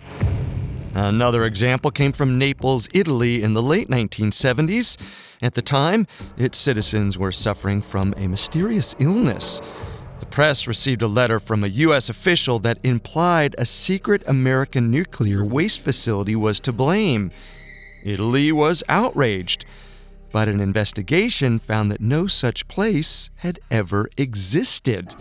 Another 0.94 1.44
example 1.44 1.90
came 1.90 2.12
from 2.12 2.38
Naples, 2.38 2.88
Italy 2.94 3.42
in 3.42 3.56
the 3.56 3.64
late 3.64 3.88
1970s. 3.88 4.96
At 5.42 5.56
the 5.56 5.64
time, 5.64 6.06
its 6.38 6.60
citizens 6.60 7.18
were 7.18 7.32
suffering 7.32 7.82
from 7.82 8.14
a 8.16 8.28
mysterious 8.28 8.96
illness. 9.00 9.60
The 10.20 10.28
press 10.28 10.68
received 10.68 11.02
a 11.02 11.08
letter 11.08 11.40
from 11.40 11.64
a 11.64 11.68
U.S. 11.68 12.10
official 12.10 12.60
that 12.60 12.78
implied 12.84 13.56
a 13.58 13.66
secret 13.66 14.22
American 14.28 14.92
nuclear 14.92 15.44
waste 15.44 15.82
facility 15.82 16.36
was 16.36 16.60
to 16.60 16.72
blame. 16.72 17.32
Italy 18.04 18.52
was 18.52 18.84
outraged, 18.88 19.66
but 20.32 20.48
an 20.48 20.60
investigation 20.60 21.58
found 21.58 21.92
that 21.92 22.02
no 22.02 22.28
such 22.28 22.68
place 22.68 23.32
had 23.38 23.60
ever 23.72 24.10
existed. 24.16 25.16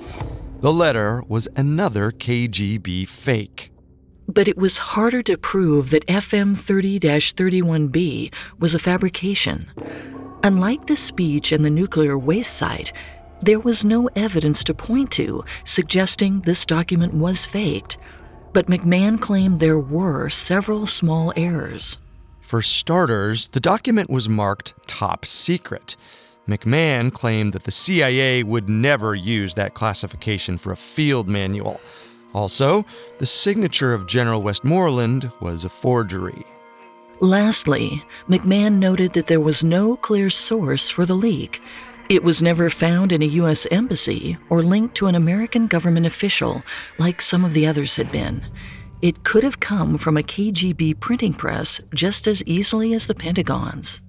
The 0.62 0.72
letter 0.72 1.24
was 1.26 1.48
another 1.56 2.12
KGB 2.12 3.08
fake. 3.08 3.72
But 4.28 4.46
it 4.46 4.56
was 4.56 4.78
harder 4.78 5.20
to 5.24 5.36
prove 5.36 5.90
that 5.90 6.06
FM 6.06 6.56
30 6.56 7.00
31B 7.00 8.32
was 8.60 8.72
a 8.72 8.78
fabrication. 8.78 9.68
Unlike 10.44 10.86
the 10.86 10.94
speech 10.94 11.50
and 11.50 11.64
the 11.64 11.70
nuclear 11.70 12.16
waste 12.16 12.56
site, 12.56 12.92
there 13.40 13.58
was 13.58 13.84
no 13.84 14.08
evidence 14.14 14.62
to 14.62 14.72
point 14.72 15.10
to 15.12 15.44
suggesting 15.64 16.42
this 16.42 16.64
document 16.64 17.12
was 17.12 17.44
faked. 17.44 17.98
But 18.52 18.68
McMahon 18.68 19.20
claimed 19.20 19.58
there 19.58 19.80
were 19.80 20.30
several 20.30 20.86
small 20.86 21.32
errors. 21.34 21.98
For 22.38 22.62
starters, 22.62 23.48
the 23.48 23.58
document 23.58 24.10
was 24.10 24.28
marked 24.28 24.74
top 24.86 25.24
secret. 25.24 25.96
McMahon 26.48 27.12
claimed 27.12 27.52
that 27.52 27.64
the 27.64 27.70
CIA 27.70 28.42
would 28.42 28.68
never 28.68 29.14
use 29.14 29.54
that 29.54 29.74
classification 29.74 30.58
for 30.58 30.72
a 30.72 30.76
field 30.76 31.28
manual. 31.28 31.80
Also, 32.34 32.84
the 33.18 33.26
signature 33.26 33.92
of 33.92 34.06
General 34.06 34.42
Westmoreland 34.42 35.30
was 35.40 35.64
a 35.64 35.68
forgery. 35.68 36.44
Lastly, 37.20 38.02
McMahon 38.28 38.78
noted 38.78 39.12
that 39.12 39.28
there 39.28 39.40
was 39.40 39.62
no 39.62 39.96
clear 39.96 40.28
source 40.30 40.90
for 40.90 41.06
the 41.06 41.14
leak. 41.14 41.60
It 42.08 42.24
was 42.24 42.42
never 42.42 42.68
found 42.68 43.12
in 43.12 43.22
a 43.22 43.26
U.S. 43.26 43.66
embassy 43.70 44.36
or 44.50 44.62
linked 44.62 44.96
to 44.96 45.06
an 45.06 45.14
American 45.14 45.68
government 45.68 46.06
official 46.06 46.64
like 46.98 47.22
some 47.22 47.44
of 47.44 47.52
the 47.52 47.66
others 47.66 47.94
had 47.94 48.10
been. 48.10 48.44
It 49.02 49.22
could 49.22 49.44
have 49.44 49.60
come 49.60 49.96
from 49.96 50.16
a 50.16 50.22
KGB 50.22 50.98
printing 50.98 51.34
press 51.34 51.80
just 51.94 52.26
as 52.26 52.42
easily 52.44 52.92
as 52.92 53.06
the 53.06 53.14
Pentagon's. 53.14 54.00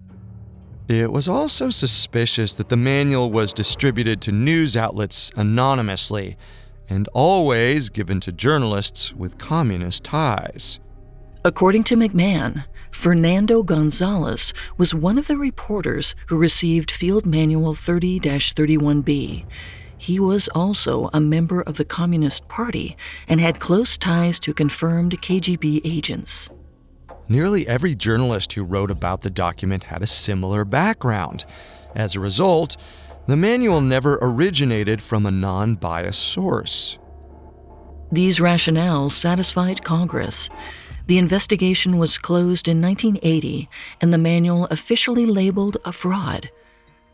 It 0.89 1.11
was 1.11 1.29
also 1.29 1.69
suspicious 1.69 2.55
that 2.55 2.69
the 2.69 2.77
manual 2.77 3.31
was 3.31 3.53
distributed 3.53 4.21
to 4.21 4.31
news 4.31 4.75
outlets 4.75 5.31
anonymously 5.35 6.35
and 6.89 7.07
always 7.13 7.89
given 7.89 8.19
to 8.19 8.31
journalists 8.33 9.13
with 9.13 9.37
communist 9.37 10.03
ties. 10.03 10.81
According 11.45 11.85
to 11.85 11.95
McMahon, 11.95 12.65
Fernando 12.91 13.63
Gonzalez 13.63 14.53
was 14.77 14.93
one 14.93 15.17
of 15.17 15.27
the 15.27 15.37
reporters 15.37 16.15
who 16.27 16.37
received 16.37 16.91
Field 16.91 17.25
Manual 17.25 17.73
30 17.73 18.19
31B. 18.19 19.45
He 19.97 20.19
was 20.19 20.49
also 20.49 21.09
a 21.13 21.21
member 21.21 21.61
of 21.61 21.77
the 21.77 21.85
Communist 21.85 22.47
Party 22.49 22.97
and 23.27 23.39
had 23.39 23.61
close 23.61 23.97
ties 23.97 24.37
to 24.41 24.53
confirmed 24.53 25.21
KGB 25.21 25.81
agents. 25.85 26.49
Nearly 27.30 27.68
every 27.68 27.96
journalist 27.96 28.53
who 28.53 28.63
wrote 28.63 28.92
about 28.92 29.22
the 29.22 29.30
document 29.30 29.84
had 29.84 30.01
a 30.01 30.08
similar 30.08 30.65
background. 30.65 31.46
As 31.96 32.15
a 32.15 32.20
result, 32.20 32.77
the 33.27 33.38
manual 33.38 33.80
never 33.80 34.20
originated 34.22 35.01
from 35.01 35.25
a 35.25 35.32
non 35.32 35.75
biased 35.75 36.22
source. 36.22 37.00
These 38.12 38.39
rationales 38.39 39.12
satisfied 39.12 39.84
Congress. 39.84 40.50
The 41.08 41.18
investigation 41.18 41.98
was 41.98 42.18
closed 42.18 42.68
in 42.68 42.82
1980 42.82 43.70
and 44.01 44.13
the 44.13 44.18
manual 44.18 44.65
officially 44.65 45.25
labeled 45.25 45.77
a 45.84 45.92
fraud. 45.92 46.50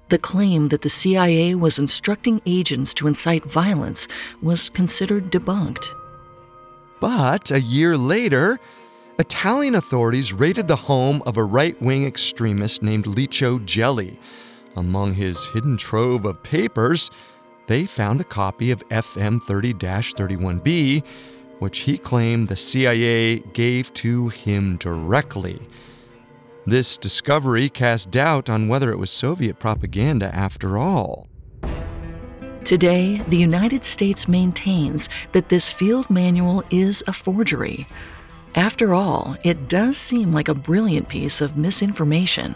The 0.09 0.17
claim 0.17 0.69
that 0.69 0.81
the 0.81 0.89
CIA 0.89 1.55
was 1.55 1.79
instructing 1.79 2.41
agents 2.45 2.93
to 2.95 3.07
incite 3.07 3.45
violence 3.45 4.07
was 4.41 4.69
considered 4.69 5.31
debunked. 5.31 5.87
But 6.99 7.51
a 7.51 7.61
year 7.61 7.95
later, 7.95 8.59
Italian 9.19 9.75
authorities 9.75 10.31
raided 10.31 10.69
the 10.69 10.77
home 10.77 11.21
of 11.25 11.35
a 11.35 11.43
right 11.43 11.79
wing 11.81 12.07
extremist 12.07 12.81
named 12.81 13.03
Licio 13.03 13.59
Gelli. 13.65 14.17
Among 14.77 15.13
his 15.13 15.45
hidden 15.47 15.75
trove 15.75 16.23
of 16.23 16.41
papers, 16.41 17.11
they 17.67 17.85
found 17.85 18.21
a 18.21 18.23
copy 18.23 18.71
of 18.71 18.87
FM 18.87 19.43
30 19.43 19.73
31B, 19.73 21.05
which 21.59 21.79
he 21.79 21.97
claimed 21.97 22.47
the 22.47 22.55
CIA 22.55 23.39
gave 23.51 23.93
to 23.95 24.29
him 24.29 24.77
directly. 24.77 25.59
This 26.65 26.97
discovery 26.97 27.67
cast 27.67 28.11
doubt 28.11 28.49
on 28.49 28.69
whether 28.69 28.89
it 28.89 28.99
was 28.99 29.11
Soviet 29.11 29.59
propaganda 29.59 30.33
after 30.33 30.77
all. 30.77 31.27
Today, 32.63 33.21
the 33.27 33.35
United 33.35 33.83
States 33.83 34.29
maintains 34.29 35.09
that 35.33 35.49
this 35.49 35.69
field 35.69 36.09
manual 36.09 36.63
is 36.69 37.03
a 37.05 37.11
forgery. 37.11 37.85
After 38.55 38.93
all, 38.93 39.37
it 39.43 39.67
does 39.67 39.97
seem 39.97 40.33
like 40.33 40.47
a 40.47 40.53
brilliant 40.53 41.07
piece 41.07 41.39
of 41.39 41.57
misinformation. 41.57 42.55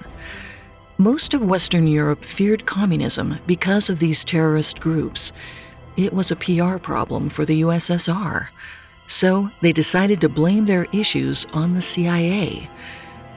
Most 0.97 1.33
of 1.33 1.41
Western 1.41 1.87
Europe 1.87 2.23
feared 2.23 2.65
communism 2.65 3.39
because 3.45 3.89
of 3.89 3.99
these 3.99 4.23
terrorist 4.23 4.79
groups. 4.79 5.31
It 5.95 6.13
was 6.13 6.31
a 6.31 6.35
PR 6.35 6.77
problem 6.77 7.29
for 7.29 7.45
the 7.45 7.61
USSR. 7.61 8.47
So 9.07 9.51
they 9.61 9.71
decided 9.71 10.21
to 10.21 10.29
blame 10.29 10.65
their 10.65 10.87
issues 10.91 11.45
on 11.53 11.73
the 11.73 11.81
CIA. 11.81 12.69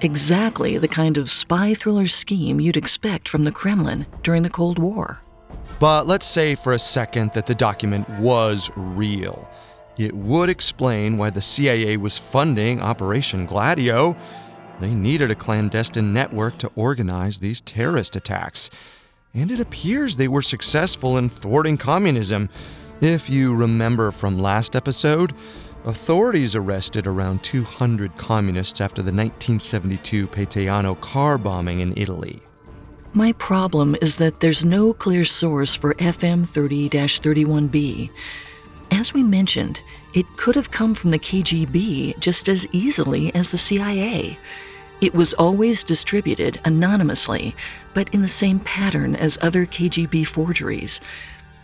Exactly 0.00 0.78
the 0.78 0.88
kind 0.88 1.16
of 1.16 1.30
spy 1.30 1.74
thriller 1.74 2.06
scheme 2.06 2.60
you'd 2.60 2.76
expect 2.76 3.28
from 3.28 3.44
the 3.44 3.52
Kremlin 3.52 4.06
during 4.22 4.42
the 4.42 4.50
Cold 4.50 4.78
War. 4.78 5.20
But 5.78 6.06
let's 6.06 6.26
say 6.26 6.54
for 6.54 6.72
a 6.72 6.78
second 6.78 7.32
that 7.32 7.46
the 7.46 7.54
document 7.54 8.08
was 8.20 8.70
real. 8.76 9.48
It 9.98 10.14
would 10.14 10.50
explain 10.50 11.16
why 11.16 11.30
the 11.30 11.40
CIA 11.40 11.96
was 11.96 12.18
funding 12.18 12.80
Operation 12.80 13.46
Gladio. 13.46 14.14
They 14.78 14.94
needed 14.94 15.30
a 15.30 15.34
clandestine 15.34 16.12
network 16.12 16.58
to 16.58 16.70
organize 16.76 17.38
these 17.38 17.62
terrorist 17.62 18.14
attacks. 18.14 18.70
And 19.32 19.50
it 19.50 19.58
appears 19.58 20.16
they 20.16 20.28
were 20.28 20.42
successful 20.42 21.16
in 21.16 21.30
thwarting 21.30 21.78
communism. 21.78 22.50
If 23.00 23.30
you 23.30 23.54
remember 23.54 24.10
from 24.10 24.38
last 24.38 24.76
episode, 24.76 25.32
authorities 25.86 26.54
arrested 26.54 27.06
around 27.06 27.42
200 27.42 28.16
communists 28.18 28.82
after 28.82 29.00
the 29.00 29.12
1972 29.12 30.26
Peteano 30.26 31.00
car 31.00 31.38
bombing 31.38 31.80
in 31.80 31.96
Italy. 31.96 32.40
My 33.14 33.32
problem 33.32 33.96
is 34.02 34.16
that 34.16 34.40
there's 34.40 34.62
no 34.62 34.92
clear 34.92 35.24
source 35.24 35.74
for 35.74 35.94
FM 35.94 36.46
30 36.46 36.90
31B. 36.90 38.10
As 38.90 39.12
we 39.12 39.22
mentioned, 39.22 39.80
it 40.14 40.26
could 40.36 40.54
have 40.54 40.70
come 40.70 40.94
from 40.94 41.10
the 41.10 41.18
KGB 41.18 42.18
just 42.18 42.48
as 42.48 42.66
easily 42.72 43.34
as 43.34 43.50
the 43.50 43.58
CIA. 43.58 44.38
It 45.00 45.14
was 45.14 45.34
always 45.34 45.84
distributed 45.84 46.60
anonymously, 46.64 47.54
but 47.92 48.08
in 48.14 48.22
the 48.22 48.28
same 48.28 48.60
pattern 48.60 49.14
as 49.14 49.38
other 49.42 49.66
KGB 49.66 50.26
forgeries. 50.26 51.00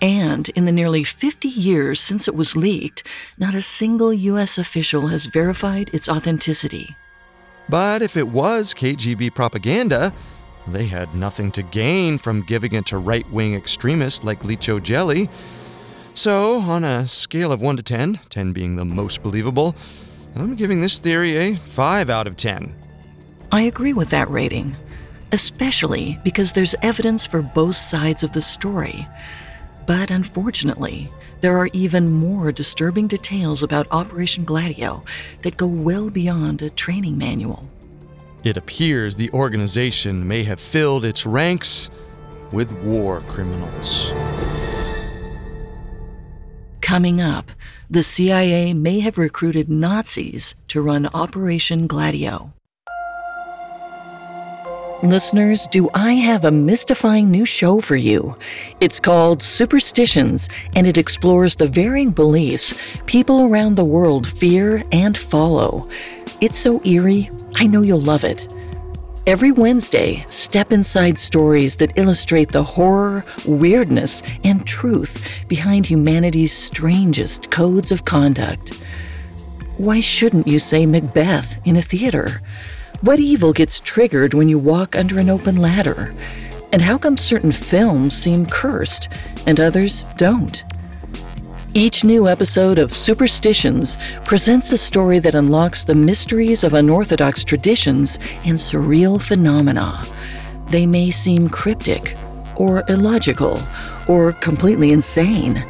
And 0.03 0.49
in 0.51 0.65
the 0.65 0.73
nearly 0.73 1.05
50 1.05 1.49
years 1.49 2.01
since 2.01 2.27
it 2.27 2.35
was 2.35 2.57
leaked, 2.57 3.05
not 3.39 3.55
a 3.55 3.63
single 3.63 4.13
U.S. 4.13 4.59
official 4.59 5.07
has 5.07 5.27
verified 5.27 5.91
its 5.93 6.09
authenticity. 6.09 6.97
But 7.69 8.03
if 8.03 8.17
it 8.17 8.29
was 8.29 8.75
KGB 8.75 9.35
propaganda, 9.35 10.13
they 10.67 10.87
had 10.87 11.15
nothing 11.15 11.51
to 11.53 11.63
gain 11.63 12.19
from 12.19 12.43
giving 12.43 12.75
it 12.75 12.87
to 12.87 12.99
right 12.99 13.29
wing 13.31 13.55
extremists 13.55 14.25
like 14.25 14.43
Licio 14.43 14.83
Gelli. 14.83 15.31
So, 16.15 16.59
on 16.59 16.85
a 16.85 17.09
scale 17.09 17.53
of 17.53 17.63
1 17.63 17.79
to 17.79 17.83
10, 17.83 18.21
10 18.29 18.53
being 18.53 18.77
the 18.77 18.85
most 18.85 19.23
believable, 19.23 19.75
I'm 20.37 20.57
giving 20.57 20.81
this 20.81 20.99
theory 20.99 21.37
a 21.37 21.57
5 21.57 22.11
out 22.11 22.27
of 22.27 22.37
10. 22.37 22.75
I 23.51 23.63
agree 23.63 23.95
with 23.95 24.11
that 24.11 24.31
rating, 24.31 24.77
especially 25.33 26.19
because 26.23 26.53
there's 26.53 26.75
evidence 26.83 27.25
for 27.25 27.41
both 27.41 27.77
sides 27.77 28.23
of 28.23 28.33
the 28.33 28.43
story. 28.43 29.07
But 29.87 30.11
unfortunately, 30.11 31.11
there 31.41 31.57
are 31.59 31.71
even 31.73 32.13
more 32.13 32.53
disturbing 32.53 33.09
details 33.09 33.63
about 33.63 33.89
Operation 33.91 34.45
Gladio 34.45 35.03
that 35.41 35.57
go 35.57 35.67
well 35.67 36.11
beyond 36.11 36.61
a 36.61 36.71
training 36.71 37.17
manual. 37.17 37.69
It 38.45 38.59
appears 38.59 39.17
the 39.17 39.31
organization 39.31 40.29
may 40.29 40.45
have 40.45 40.61
filled 40.61 41.05
its 41.05 41.25
ranks 41.25 41.91
with 42.53 42.71
war 42.83 43.23
criminals. 43.29 44.13
Coming 46.83 47.21
up, 47.21 47.53
the 47.89 48.03
CIA 48.03 48.75
may 48.75 48.99
have 49.01 49.17
recruited 49.17 49.71
Nazis 49.71 50.57
to 50.67 50.83
run 50.83 51.07
Operation 51.15 51.87
Gladio. 51.87 52.53
Listeners, 55.05 55.69
do 55.69 55.89
I 55.95 56.15
have 56.15 56.45
a 56.45 56.51
mystifying 56.51 57.31
new 57.31 57.47
show 57.47 57.81
for 57.81 57.95
you? 57.97 58.37
It's 58.81 58.99
called 58.99 59.43
Superstitions, 59.43 60.49
and 60.75 60.87
it 60.87 60.99
explores 60.99 61.55
the 61.55 61.69
varying 61.69 62.11
beliefs 62.11 62.75
people 63.07 63.43
around 63.43 63.77
the 63.77 63.85
world 63.85 64.27
fear 64.27 64.85
and 64.91 65.17
follow. 65.17 65.89
It's 66.41 66.59
so 66.59 66.85
eerie, 66.85 67.31
I 67.55 67.69
know 67.69 67.83
you'll 67.83 68.01
love 68.01 68.25
it. 68.25 68.53
Every 69.25 69.53
Wednesday, 69.53 70.27
step 70.31 70.73
inside 70.73 71.17
stories 71.17 71.77
that 71.77 71.97
illustrate 71.97 72.51
the 72.51 72.65
horror, 72.65 73.25
weirdness, 73.47 74.21
and 74.43 74.67
truth 74.67 75.25
behind 75.47 75.87
humanity's 75.87 76.53
strangest 76.53 77.49
codes 77.49 77.93
of 77.93 78.05
conduct. 78.05 78.83
Why 79.77 80.01
shouldn't 80.01 80.49
you 80.49 80.59
say 80.59 80.87
Macbeth 80.87 81.65
in 81.65 81.77
a 81.77 81.83
theater? 81.83 82.43
What 83.03 83.21
evil 83.21 83.53
gets 83.53 83.79
triggered 83.79 84.35
when 84.35 84.49
you 84.49 84.59
walk 84.59 84.97
under 84.97 85.21
an 85.21 85.31
open 85.31 85.55
ladder? 85.55 86.13
And 86.73 86.83
how 86.83 86.99
come 86.99 87.17
certain 87.17 87.53
films 87.53 88.17
seem 88.17 88.45
cursed 88.45 89.09
and 89.47 89.61
others 89.61 90.03
don't? 90.17 90.65
Each 91.75 92.05
new 92.05 92.29
episode 92.29 92.79
of 92.79 92.93
Superstitions 92.93 93.97
presents 94.27 94.73
a 94.73 94.77
story 94.77 95.21
that 95.21 95.35
unlocks 95.35 95.85
the 95.85 95.95
mysteries 95.95 96.65
of 96.65 96.75
unorthodox 96.75 97.45
traditions 97.45 98.19
and 98.45 98.59
surreal 98.59 99.19
phenomena. 99.19 100.05
They 100.67 100.87
may 100.87 101.11
seem 101.11 101.49
cryptic, 101.49 102.15
or 102.57 102.85
illogical, 102.89 103.59
or 104.07 104.35
completely 104.35 104.93
insane. 104.93 105.65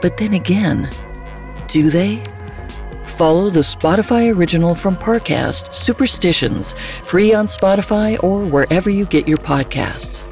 But 0.00 0.16
then 0.16 0.32
again, 0.32 0.88
do 1.68 1.90
they? 1.90 2.22
Follow 3.04 3.50
the 3.50 3.60
Spotify 3.60 4.34
original 4.34 4.74
from 4.74 4.96
Parcast, 4.96 5.74
Superstitions, 5.74 6.72
free 7.02 7.34
on 7.34 7.44
Spotify 7.44 8.18
or 8.24 8.42
wherever 8.46 8.88
you 8.88 9.04
get 9.04 9.28
your 9.28 9.36
podcasts. 9.36 10.31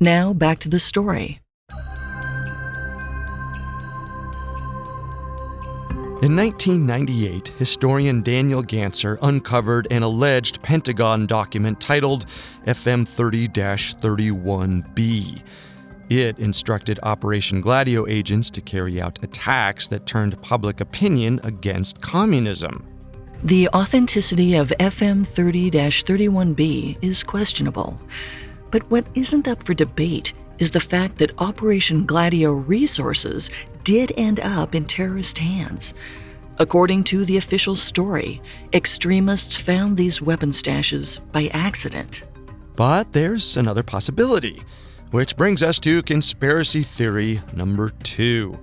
Now 0.00 0.32
back 0.32 0.60
to 0.60 0.68
the 0.68 0.78
story. 0.78 1.40
In 6.20 6.34
1998, 6.34 7.48
historian 7.58 8.22
Daniel 8.22 8.62
Ganser 8.62 9.18
uncovered 9.22 9.86
an 9.92 10.02
alleged 10.02 10.60
Pentagon 10.62 11.26
document 11.26 11.80
titled 11.80 12.26
FM 12.66 13.06
30 13.06 13.46
31B. 13.46 15.42
It 16.10 16.38
instructed 16.38 16.98
Operation 17.04 17.60
Gladio 17.60 18.06
agents 18.08 18.50
to 18.50 18.60
carry 18.60 19.00
out 19.00 19.22
attacks 19.22 19.86
that 19.88 20.06
turned 20.06 20.40
public 20.42 20.80
opinion 20.80 21.38
against 21.44 22.00
communism. 22.00 22.84
The 23.44 23.68
authenticity 23.68 24.56
of 24.56 24.72
FM 24.80 25.24
30 25.24 25.70
31B 25.70 26.98
is 27.00 27.22
questionable. 27.22 27.96
But 28.70 28.90
what 28.90 29.06
isn't 29.14 29.48
up 29.48 29.62
for 29.62 29.74
debate 29.74 30.32
is 30.58 30.70
the 30.70 30.80
fact 30.80 31.18
that 31.18 31.32
Operation 31.38 32.04
Gladio 32.04 32.52
resources 32.52 33.50
did 33.84 34.12
end 34.16 34.40
up 34.40 34.74
in 34.74 34.84
terrorist 34.84 35.38
hands. 35.38 35.94
According 36.58 37.04
to 37.04 37.24
the 37.24 37.36
official 37.36 37.76
story, 37.76 38.42
extremists 38.72 39.56
found 39.56 39.96
these 39.96 40.20
weapon 40.20 40.50
stashes 40.50 41.20
by 41.30 41.46
accident. 41.48 42.22
But 42.74 43.12
there's 43.12 43.56
another 43.56 43.84
possibility, 43.84 44.60
which 45.12 45.36
brings 45.36 45.62
us 45.62 45.78
to 45.80 46.02
conspiracy 46.02 46.82
theory 46.82 47.40
number 47.54 47.90
two. 48.02 48.58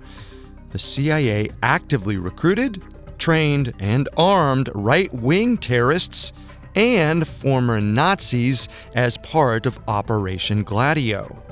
The 0.72 0.78
CIA 0.78 1.50
actively 1.62 2.18
recruited, 2.18 2.82
trained, 3.18 3.72
and 3.78 4.08
armed 4.16 4.70
right 4.74 5.12
wing 5.14 5.56
terrorists 5.56 6.34
and 6.76 7.26
former 7.26 7.80
Nazis 7.80 8.68
as 8.94 9.16
part 9.18 9.66
of 9.66 9.80
Operation 9.88 10.62
Gladio. 10.62 11.42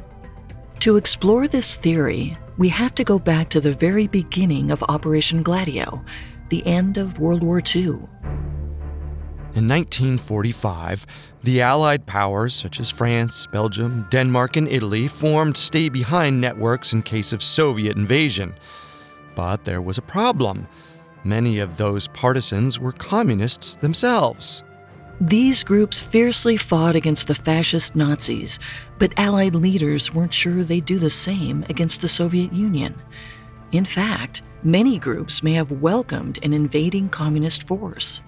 To 0.80 0.96
explore 0.96 1.48
this 1.48 1.76
theory, 1.76 2.36
we 2.58 2.68
have 2.68 2.94
to 2.96 3.04
go 3.04 3.18
back 3.18 3.48
to 3.50 3.60
the 3.60 3.72
very 3.72 4.06
beginning 4.06 4.70
of 4.70 4.82
Operation 4.84 5.42
Gladio, 5.42 6.04
the 6.50 6.64
end 6.66 6.98
of 6.98 7.18
World 7.18 7.42
War 7.42 7.60
II. 7.74 7.98
In 9.54 9.68
1945, 9.68 11.06
the 11.42 11.62
Allied 11.62 12.04
powers 12.06 12.54
such 12.54 12.80
as 12.80 12.90
France, 12.90 13.46
Belgium, 13.46 14.06
Denmark, 14.10 14.56
and 14.56 14.68
Italy 14.68 15.08
formed 15.08 15.56
stay 15.56 15.88
behind 15.88 16.40
networks 16.40 16.92
in 16.92 17.02
case 17.02 17.32
of 17.32 17.42
Soviet 17.42 17.96
invasion. 17.96 18.54
But 19.34 19.64
there 19.64 19.80
was 19.80 19.96
a 19.96 20.02
problem. 20.02 20.66
Many 21.22 21.60
of 21.60 21.76
those 21.76 22.08
partisans 22.08 22.78
were 22.78 22.92
communists 22.92 23.76
themselves. 23.76 24.64
These 25.20 25.62
groups 25.62 26.00
fiercely 26.00 26.56
fought 26.56 26.96
against 26.96 27.28
the 27.28 27.36
fascist 27.36 27.94
Nazis, 27.94 28.58
but 28.98 29.16
Allied 29.16 29.54
leaders 29.54 30.12
weren't 30.12 30.34
sure 30.34 30.64
they'd 30.64 30.84
do 30.84 30.98
the 30.98 31.10
same 31.10 31.64
against 31.68 32.00
the 32.00 32.08
Soviet 32.08 32.52
Union. 32.52 32.94
In 33.70 33.84
fact, 33.84 34.42
many 34.64 34.98
groups 34.98 35.42
may 35.42 35.52
have 35.52 35.70
welcomed 35.70 36.40
an 36.42 36.52
invading 36.52 37.08
communist 37.10 37.66
force. 37.66 38.22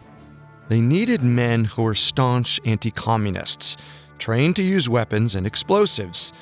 They 0.68 0.80
needed 0.80 1.22
men 1.22 1.64
who 1.64 1.82
were 1.82 1.94
staunch 1.94 2.60
anti 2.64 2.90
communists, 2.90 3.76
trained 4.18 4.56
to 4.56 4.62
use 4.62 4.88
weapons 4.88 5.34
and 5.34 5.46
explosives. 5.46 6.32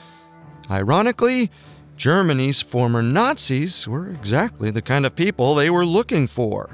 Ironically, 0.70 1.50
Germany's 1.96 2.61
former 2.61 3.02
Nazis 3.02 3.87
were 3.88 4.09
exactly 4.11 4.70
the 4.70 4.83
kind 4.83 5.07
of 5.07 5.14
people 5.14 5.54
they 5.54 5.70
were 5.70 5.87
looking 5.87 6.26
for. 6.26 6.70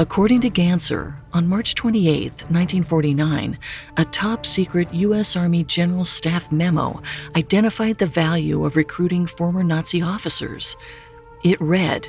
According 0.00 0.42
to 0.42 0.50
Ganser, 0.50 1.16
on 1.32 1.48
March 1.48 1.74
28, 1.74 2.30
1949, 2.50 3.58
a 3.96 4.04
top 4.04 4.46
secret 4.46 4.94
U.S. 4.94 5.34
Army 5.34 5.64
General 5.64 6.04
Staff 6.04 6.52
memo 6.52 7.02
identified 7.34 7.98
the 7.98 8.06
value 8.06 8.64
of 8.64 8.76
recruiting 8.76 9.26
former 9.26 9.64
Nazi 9.64 10.00
officers. 10.00 10.76
It 11.42 11.60
read 11.60 12.06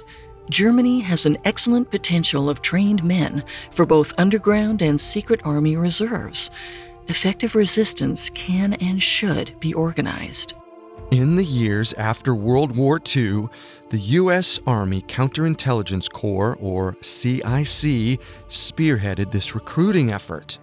Germany 0.51 0.99
has 0.99 1.25
an 1.25 1.39
excellent 1.45 1.89
potential 1.89 2.47
of 2.47 2.61
trained 2.61 3.03
men 3.03 3.43
for 3.71 3.87
both 3.87 4.13
underground 4.19 4.83
and 4.83 5.01
secret 5.01 5.41
army 5.43 5.75
reserves. 5.75 6.51
Effective 7.07 7.55
resistance 7.55 8.29
can 8.29 8.75
and 8.75 9.01
should 9.01 9.59
be 9.59 9.73
organized. 9.73 10.53
In 11.11 11.35
the 11.35 11.43
years 11.43 11.91
after 11.93 12.35
World 12.35 12.75
War 12.75 13.01
II, 13.15 13.47
the 13.89 13.97
U.S. 13.97 14.61
Army 14.67 15.01
Counterintelligence 15.01 16.07
Corps, 16.07 16.55
or 16.61 16.95
CIC, 17.01 18.19
spearheaded 18.47 19.31
this 19.31 19.55
recruiting 19.55 20.11
effort. 20.11 20.59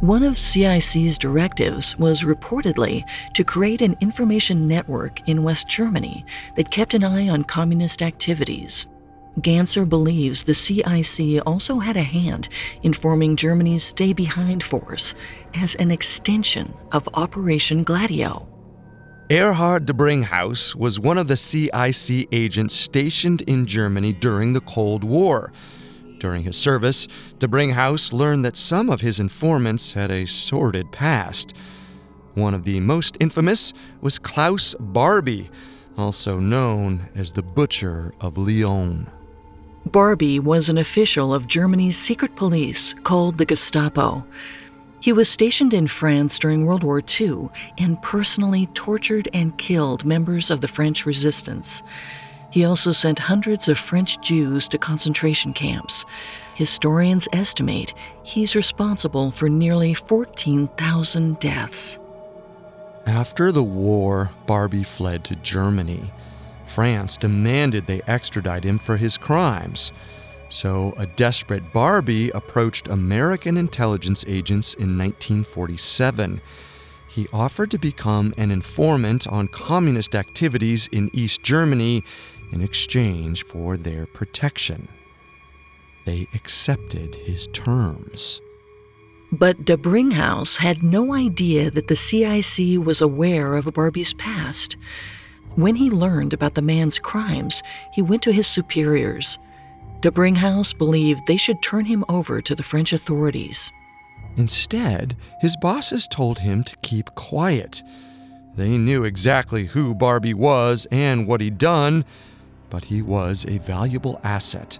One 0.00 0.22
of 0.22 0.38
CIC's 0.38 1.18
directives 1.18 1.94
was 1.98 2.22
reportedly 2.22 3.04
to 3.34 3.44
create 3.44 3.82
an 3.82 3.98
information 4.00 4.66
network 4.66 5.28
in 5.28 5.42
West 5.42 5.68
Germany 5.68 6.24
that 6.56 6.70
kept 6.70 6.94
an 6.94 7.04
eye 7.04 7.28
on 7.28 7.44
communist 7.44 8.00
activities. 8.00 8.86
Ganser 9.40 9.86
believes 9.86 10.44
the 10.44 10.54
CIC 10.54 11.42
also 11.44 11.80
had 11.80 11.98
a 11.98 12.02
hand 12.02 12.48
in 12.82 12.94
forming 12.94 13.36
Germany's 13.36 13.84
Stay 13.84 14.14
Behind 14.14 14.62
Force 14.62 15.14
as 15.52 15.74
an 15.74 15.90
extension 15.90 16.72
of 16.92 17.06
Operation 17.12 17.84
Gladio. 17.84 18.55
Erhard 19.28 19.86
Dabringhaus 19.86 20.76
was 20.76 21.00
one 21.00 21.18
of 21.18 21.26
the 21.26 21.36
CIC 21.36 22.28
agents 22.30 22.76
stationed 22.76 23.40
in 23.40 23.66
Germany 23.66 24.12
during 24.12 24.52
the 24.52 24.60
Cold 24.60 25.02
War. 25.02 25.52
During 26.20 26.44
his 26.44 26.56
service, 26.56 27.08
Dabringhaus 27.40 28.12
learned 28.12 28.44
that 28.44 28.56
some 28.56 28.88
of 28.88 29.00
his 29.00 29.18
informants 29.18 29.92
had 29.92 30.12
a 30.12 30.26
sordid 30.26 30.92
past. 30.92 31.56
One 32.34 32.54
of 32.54 32.62
the 32.62 32.78
most 32.78 33.16
infamous 33.18 33.72
was 34.00 34.20
Klaus 34.20 34.76
Barbie, 34.78 35.50
also 35.98 36.38
known 36.38 37.08
as 37.16 37.32
the 37.32 37.42
Butcher 37.42 38.14
of 38.20 38.38
Lyon. 38.38 39.08
Barbie 39.86 40.38
was 40.38 40.68
an 40.68 40.78
official 40.78 41.34
of 41.34 41.48
Germany's 41.48 41.98
secret 41.98 42.36
police 42.36 42.94
called 43.02 43.38
the 43.38 43.44
Gestapo. 43.44 44.24
He 45.00 45.12
was 45.12 45.28
stationed 45.28 45.74
in 45.74 45.86
France 45.86 46.38
during 46.38 46.64
World 46.64 46.82
War 46.82 47.02
II 47.20 47.48
and 47.78 48.00
personally 48.02 48.66
tortured 48.68 49.28
and 49.32 49.56
killed 49.58 50.04
members 50.04 50.50
of 50.50 50.60
the 50.60 50.68
French 50.68 51.06
resistance. 51.06 51.82
He 52.50 52.64
also 52.64 52.92
sent 52.92 53.18
hundreds 53.18 53.68
of 53.68 53.78
French 53.78 54.20
Jews 54.20 54.68
to 54.68 54.78
concentration 54.78 55.52
camps. 55.52 56.04
Historians 56.54 57.28
estimate 57.32 57.92
he's 58.22 58.56
responsible 58.56 59.30
for 59.30 59.48
nearly 59.48 59.92
14,000 59.92 61.38
deaths. 61.38 61.98
After 63.06 63.52
the 63.52 63.62
war, 63.62 64.30
Barbie 64.46 64.82
fled 64.82 65.22
to 65.24 65.36
Germany. 65.36 66.10
France 66.66 67.16
demanded 67.16 67.86
they 67.86 68.00
extradite 68.06 68.64
him 68.64 68.78
for 68.78 68.96
his 68.96 69.18
crimes. 69.18 69.92
So 70.48 70.94
a 70.96 71.06
desperate 71.06 71.72
Barbie 71.72 72.30
approached 72.30 72.88
American 72.88 73.56
intelligence 73.56 74.24
agents 74.28 74.74
in 74.74 74.96
1947. 74.96 76.40
He 77.08 77.26
offered 77.32 77.70
to 77.72 77.78
become 77.78 78.34
an 78.36 78.50
informant 78.50 79.26
on 79.26 79.48
communist 79.48 80.14
activities 80.14 80.88
in 80.92 81.10
East 81.12 81.42
Germany 81.42 82.04
in 82.52 82.60
exchange 82.60 83.44
for 83.44 83.76
their 83.76 84.06
protection. 84.06 84.88
They 86.04 86.28
accepted 86.34 87.16
his 87.16 87.48
terms. 87.48 88.40
But 89.32 89.64
Dabringhaus 89.64 90.58
had 90.58 90.84
no 90.84 91.12
idea 91.12 91.70
that 91.72 91.88
the 91.88 91.96
CIC 91.96 92.78
was 92.78 93.00
aware 93.00 93.56
of 93.56 93.72
Barbie's 93.74 94.14
past. 94.14 94.76
When 95.56 95.74
he 95.74 95.90
learned 95.90 96.32
about 96.32 96.54
the 96.54 96.62
man's 96.62 96.98
crimes, 96.98 97.62
he 97.92 98.02
went 98.02 98.22
to 98.22 98.32
his 98.32 98.46
superiors. 98.46 99.38
Dabringhaus 100.00 100.76
believed 100.76 101.26
they 101.26 101.36
should 101.36 101.62
turn 101.62 101.84
him 101.84 102.04
over 102.08 102.40
to 102.42 102.54
the 102.54 102.62
French 102.62 102.92
authorities. 102.92 103.70
Instead, 104.36 105.16
his 105.40 105.56
bosses 105.56 106.06
told 106.06 106.38
him 106.38 106.62
to 106.64 106.76
keep 106.78 107.14
quiet. 107.14 107.82
They 108.56 108.78
knew 108.78 109.04
exactly 109.04 109.64
who 109.66 109.94
Barbie 109.94 110.34
was 110.34 110.86
and 110.90 111.26
what 111.26 111.40
he'd 111.40 111.58
done, 111.58 112.04
but 112.70 112.84
he 112.84 113.02
was 113.02 113.46
a 113.46 113.58
valuable 113.58 114.20
asset. 114.22 114.78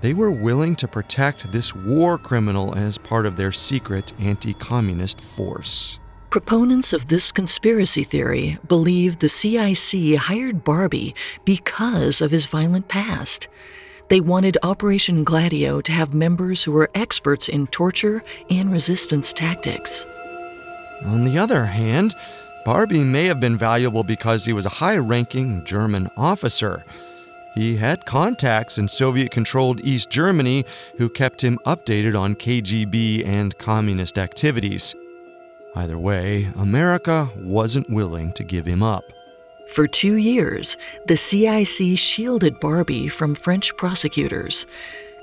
They 0.00 0.14
were 0.14 0.30
willing 0.30 0.76
to 0.76 0.88
protect 0.88 1.52
this 1.52 1.74
war 1.74 2.16
criminal 2.16 2.74
as 2.74 2.96
part 2.96 3.26
of 3.26 3.36
their 3.36 3.52
secret 3.52 4.12
anti 4.18 4.54
communist 4.54 5.20
force. 5.20 5.98
Proponents 6.30 6.92
of 6.92 7.08
this 7.08 7.32
conspiracy 7.32 8.04
theory 8.04 8.58
believe 8.66 9.18
the 9.18 9.28
CIC 9.28 10.16
hired 10.16 10.64
Barbie 10.64 11.14
because 11.44 12.20
of 12.20 12.30
his 12.30 12.46
violent 12.46 12.88
past. 12.88 13.48
They 14.10 14.20
wanted 14.20 14.58
Operation 14.64 15.22
Gladio 15.22 15.80
to 15.82 15.92
have 15.92 16.12
members 16.12 16.64
who 16.64 16.72
were 16.72 16.90
experts 16.96 17.48
in 17.48 17.68
torture 17.68 18.24
and 18.50 18.72
resistance 18.72 19.32
tactics. 19.32 20.04
On 21.04 21.22
the 21.22 21.38
other 21.38 21.64
hand, 21.64 22.16
Barbie 22.64 23.04
may 23.04 23.26
have 23.26 23.38
been 23.38 23.56
valuable 23.56 24.02
because 24.02 24.44
he 24.44 24.52
was 24.52 24.66
a 24.66 24.80
high 24.80 24.96
ranking 24.96 25.64
German 25.64 26.10
officer. 26.16 26.82
He 27.54 27.76
had 27.76 28.04
contacts 28.04 28.78
in 28.78 28.88
Soviet 28.88 29.30
controlled 29.30 29.80
East 29.84 30.10
Germany 30.10 30.64
who 30.98 31.08
kept 31.08 31.40
him 31.40 31.60
updated 31.64 32.18
on 32.18 32.34
KGB 32.34 33.24
and 33.24 33.56
communist 33.58 34.18
activities. 34.18 34.92
Either 35.76 35.98
way, 35.98 36.48
America 36.58 37.30
wasn't 37.36 37.88
willing 37.88 38.32
to 38.32 38.42
give 38.42 38.66
him 38.66 38.82
up. 38.82 39.04
For 39.70 39.86
two 39.86 40.16
years, 40.16 40.76
the 41.06 41.16
CIC 41.16 41.96
shielded 41.96 42.58
Barbie 42.58 43.08
from 43.08 43.36
French 43.36 43.76
prosecutors. 43.76 44.66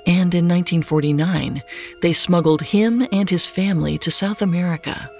And 0.06 0.34
in 0.34 0.48
1949, 0.48 1.62
they 2.00 2.12
smuggled 2.14 2.62
him 2.62 3.06
and 3.12 3.28
his 3.28 3.46
family 3.46 3.98
to 3.98 4.10
South 4.10 4.40
America. 4.40 5.10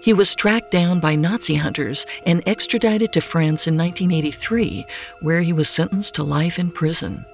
He 0.00 0.12
was 0.12 0.34
tracked 0.34 0.72
down 0.72 0.98
by 0.98 1.14
Nazi 1.14 1.54
hunters 1.54 2.06
and 2.26 2.42
extradited 2.46 3.12
to 3.12 3.20
France 3.20 3.68
in 3.68 3.76
1983, 3.76 4.84
where 5.20 5.42
he 5.42 5.52
was 5.52 5.68
sentenced 5.68 6.16
to 6.16 6.24
life 6.24 6.58
in 6.58 6.72
prison. 6.72 7.24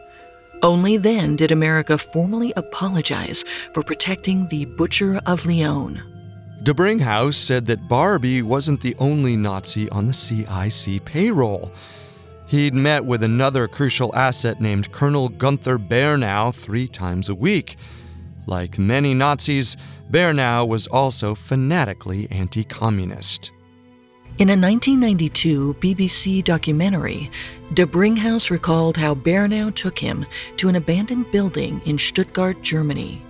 Only 0.63 0.99
then 0.99 1.37
did 1.37 1.51
America 1.51 1.97
formally 1.97 2.53
apologize 2.57 3.43
for 3.73 3.83
protecting 3.83 4.49
the 4.49 4.67
Butcher 4.67 5.21
of 5.25 5.47
Lyon. 5.47 6.12
Dabringhaus 6.63 7.35
said 7.35 7.67
that 7.67 7.89
Barbie 7.89 8.41
wasn't 8.41 8.81
the 8.83 8.95
only 9.01 9.35
Nazi 9.35 9.89
on 9.91 10.07
the 10.07 10.13
CIC 10.13 11.05
payroll. 11.05 11.73
He'd 12.47 12.73
met 12.73 13.05
with 13.05 13.25
another 13.25 13.67
crucial 13.67 14.15
asset 14.15 14.61
named 14.61 14.93
Colonel 14.93 15.29
Gunther 15.29 15.79
Bernau 15.79 16.55
three 16.55 16.87
times 16.87 17.29
a 17.29 17.35
week. 17.35 17.77
Like 18.47 18.79
many 18.79 19.13
Nazis, 19.13 19.77
Bernau 20.11 20.69
was 20.69 20.87
also 20.87 21.35
fanatically 21.35 22.29
anti 22.31 22.63
communist. 22.63 23.51
In 24.39 24.49
a 24.49 24.57
1992 24.57 25.75
BBC 25.81 26.45
documentary, 26.45 27.31
Dabringhaus 27.75 28.51
recalled 28.51 28.97
how 28.97 29.15
Bernau 29.15 29.75
took 29.75 29.99
him 29.99 30.25
to 30.59 30.69
an 30.69 30.77
abandoned 30.77 31.31
building 31.33 31.83
in 31.87 31.99
Stuttgart, 31.99 32.63
Germany. 32.63 33.21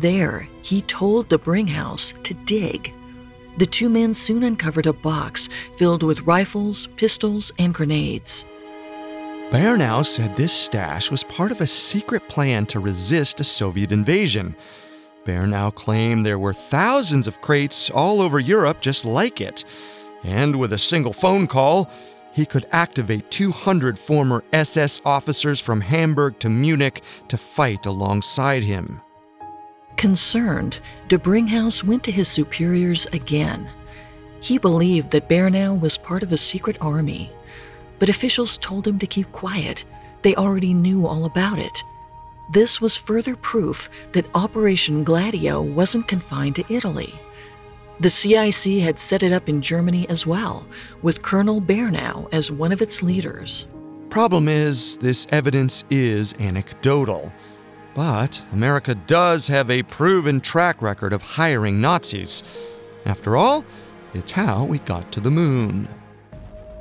There, 0.00 0.48
he 0.62 0.82
told 0.82 1.28
Dabringhaus 1.28 2.22
to 2.22 2.34
dig. 2.34 2.92
The 3.56 3.66
two 3.66 3.88
men 3.88 4.14
soon 4.14 4.44
uncovered 4.44 4.86
a 4.86 4.92
box 4.92 5.48
filled 5.76 6.04
with 6.04 6.20
rifles, 6.20 6.86
pistols, 6.94 7.50
and 7.58 7.74
grenades. 7.74 8.44
Bernau 9.50 10.04
said 10.04 10.36
this 10.36 10.52
stash 10.52 11.10
was 11.10 11.24
part 11.24 11.50
of 11.50 11.60
a 11.60 11.66
secret 11.66 12.28
plan 12.28 12.64
to 12.66 12.78
resist 12.78 13.40
a 13.40 13.44
Soviet 13.44 13.90
invasion. 13.90 14.54
Bernau 15.24 15.74
claimed 15.74 16.24
there 16.24 16.38
were 16.38 16.52
thousands 16.52 17.26
of 17.26 17.40
crates 17.40 17.90
all 17.90 18.22
over 18.22 18.38
Europe 18.38 18.80
just 18.80 19.04
like 19.04 19.40
it. 19.40 19.64
And 20.22 20.54
with 20.56 20.72
a 20.72 20.78
single 20.78 21.12
phone 21.12 21.48
call, 21.48 21.90
he 22.32 22.46
could 22.46 22.66
activate 22.70 23.32
200 23.32 23.98
former 23.98 24.44
SS 24.52 25.00
officers 25.04 25.60
from 25.60 25.80
Hamburg 25.80 26.38
to 26.38 26.48
Munich 26.48 27.02
to 27.26 27.36
fight 27.36 27.86
alongside 27.86 28.62
him. 28.62 29.00
Concerned, 29.98 30.78
de 31.08 31.18
went 31.18 32.04
to 32.04 32.12
his 32.12 32.28
superiors 32.28 33.06
again. 33.06 33.68
He 34.40 34.56
believed 34.56 35.10
that 35.10 35.28
Bernau 35.28 35.74
was 35.74 35.98
part 35.98 36.22
of 36.22 36.30
a 36.30 36.36
secret 36.36 36.76
army, 36.80 37.32
but 37.98 38.08
officials 38.08 38.58
told 38.58 38.86
him 38.86 39.00
to 39.00 39.08
keep 39.08 39.30
quiet. 39.32 39.84
They 40.22 40.36
already 40.36 40.72
knew 40.72 41.04
all 41.04 41.24
about 41.24 41.58
it. 41.58 41.82
This 42.52 42.80
was 42.80 42.96
further 42.96 43.34
proof 43.34 43.90
that 44.12 44.30
Operation 44.36 45.02
Gladio 45.02 45.60
wasn't 45.62 46.06
confined 46.06 46.54
to 46.56 46.72
Italy. 46.72 47.12
The 47.98 48.08
CIC 48.08 48.80
had 48.80 49.00
set 49.00 49.24
it 49.24 49.32
up 49.32 49.48
in 49.48 49.60
Germany 49.60 50.08
as 50.08 50.24
well, 50.24 50.64
with 51.02 51.22
Colonel 51.22 51.60
Bernau 51.60 52.28
as 52.30 52.52
one 52.52 52.70
of 52.70 52.82
its 52.82 53.02
leaders. 53.02 53.66
Problem 54.10 54.46
is, 54.46 54.96
this 54.98 55.26
evidence 55.32 55.82
is 55.90 56.34
anecdotal. 56.38 57.32
But 57.98 58.44
America 58.52 58.94
does 58.94 59.48
have 59.48 59.72
a 59.72 59.82
proven 59.82 60.40
track 60.40 60.80
record 60.80 61.12
of 61.12 61.20
hiring 61.20 61.80
Nazis. 61.80 62.44
After 63.04 63.36
all, 63.36 63.64
it's 64.14 64.30
how 64.30 64.66
we 64.66 64.78
got 64.78 65.10
to 65.10 65.20
the 65.20 65.32
moon. 65.32 65.88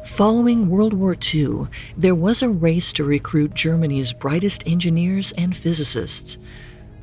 Following 0.06 0.70
World 0.70 0.94
War 0.94 1.18
II, 1.34 1.70
there 1.98 2.14
was 2.14 2.44
a 2.44 2.50
race 2.50 2.94
to 2.94 3.04
recruit 3.04 3.56
Germany's 3.56 4.14
brightest 4.14 4.62
engineers 4.68 5.32
and 5.40 5.58
physicists. 5.58 6.38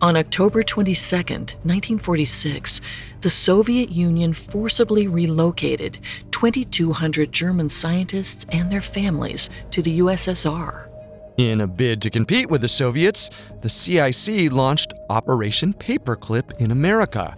On 0.00 0.16
October 0.16 0.62
22, 0.62 1.16
1946, 1.16 2.81
the 3.22 3.31
Soviet 3.31 3.90
Union 3.90 4.33
forcibly 4.33 5.09
relocated 5.09 5.98
2,200 6.31 7.33
German 7.33 7.68
scientists 7.68 8.46
and 8.50 8.70
their 8.70 8.81
families 8.81 9.50
to 9.72 9.83
the 9.83 9.98
USSR. 9.98 10.93
In 11.37 11.61
a 11.61 11.66
bid 11.66 12.01
to 12.03 12.11
compete 12.11 12.49
with 12.49 12.61
the 12.61 12.68
Soviets, 12.68 13.29
the 13.62 13.68
CIC 13.68 14.53
launched 14.53 14.94
Operation 15.11 15.75
Paperclip 15.75 16.61
in 16.61 16.70
America. 16.70 17.37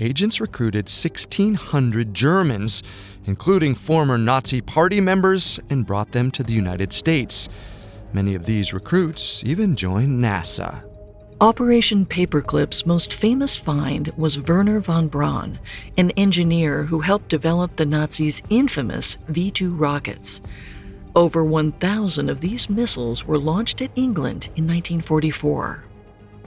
Agents 0.00 0.40
recruited 0.40 0.86
1,600 0.86 2.12
Germans, 2.12 2.82
including 3.26 3.76
former 3.76 4.18
Nazi 4.18 4.60
Party 4.60 5.00
members, 5.00 5.60
and 5.70 5.86
brought 5.86 6.10
them 6.10 6.32
to 6.32 6.42
the 6.42 6.52
United 6.52 6.92
States. 6.92 7.48
Many 8.12 8.34
of 8.34 8.46
these 8.46 8.74
recruits 8.74 9.44
even 9.44 9.76
joined 9.76 10.20
NASA. 10.20 10.82
Operation 11.40 12.06
Paperclip's 12.06 12.84
most 12.84 13.14
famous 13.14 13.54
find 13.54 14.12
was 14.16 14.40
Wernher 14.40 14.80
von 14.80 15.06
Braun, 15.06 15.60
an 15.96 16.10
engineer 16.12 16.82
who 16.82 16.98
helped 16.98 17.28
develop 17.28 17.76
the 17.76 17.86
Nazis' 17.86 18.42
infamous 18.50 19.18
V 19.28 19.52
2 19.52 19.72
rockets. 19.72 20.40
Over 21.16 21.44
1,000 21.44 22.28
of 22.30 22.40
these 22.40 22.70
missiles 22.70 23.24
were 23.26 23.38
launched 23.38 23.82
at 23.82 23.90
England 23.96 24.46
in 24.56 24.66
1944. 24.66 25.84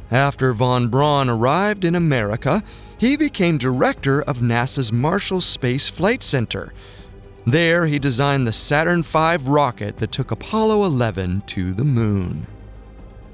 After 0.09 0.53
von 0.53 0.87
Braun 0.87 1.29
arrived 1.29 1.83
in 1.83 1.95
America, 1.95 2.63
he 2.97 3.17
became 3.17 3.57
director 3.57 4.21
of 4.21 4.39
NASA's 4.39 4.93
Marshall 4.93 5.41
Space 5.41 5.89
Flight 5.89 6.23
Center. 6.23 6.73
There, 7.45 7.85
he 7.85 7.99
designed 7.99 8.47
the 8.47 8.53
Saturn 8.53 9.03
V 9.03 9.37
rocket 9.43 9.97
that 9.97 10.13
took 10.13 10.31
Apollo 10.31 10.85
11 10.85 11.41
to 11.47 11.73
the 11.73 11.83
moon. 11.83 12.47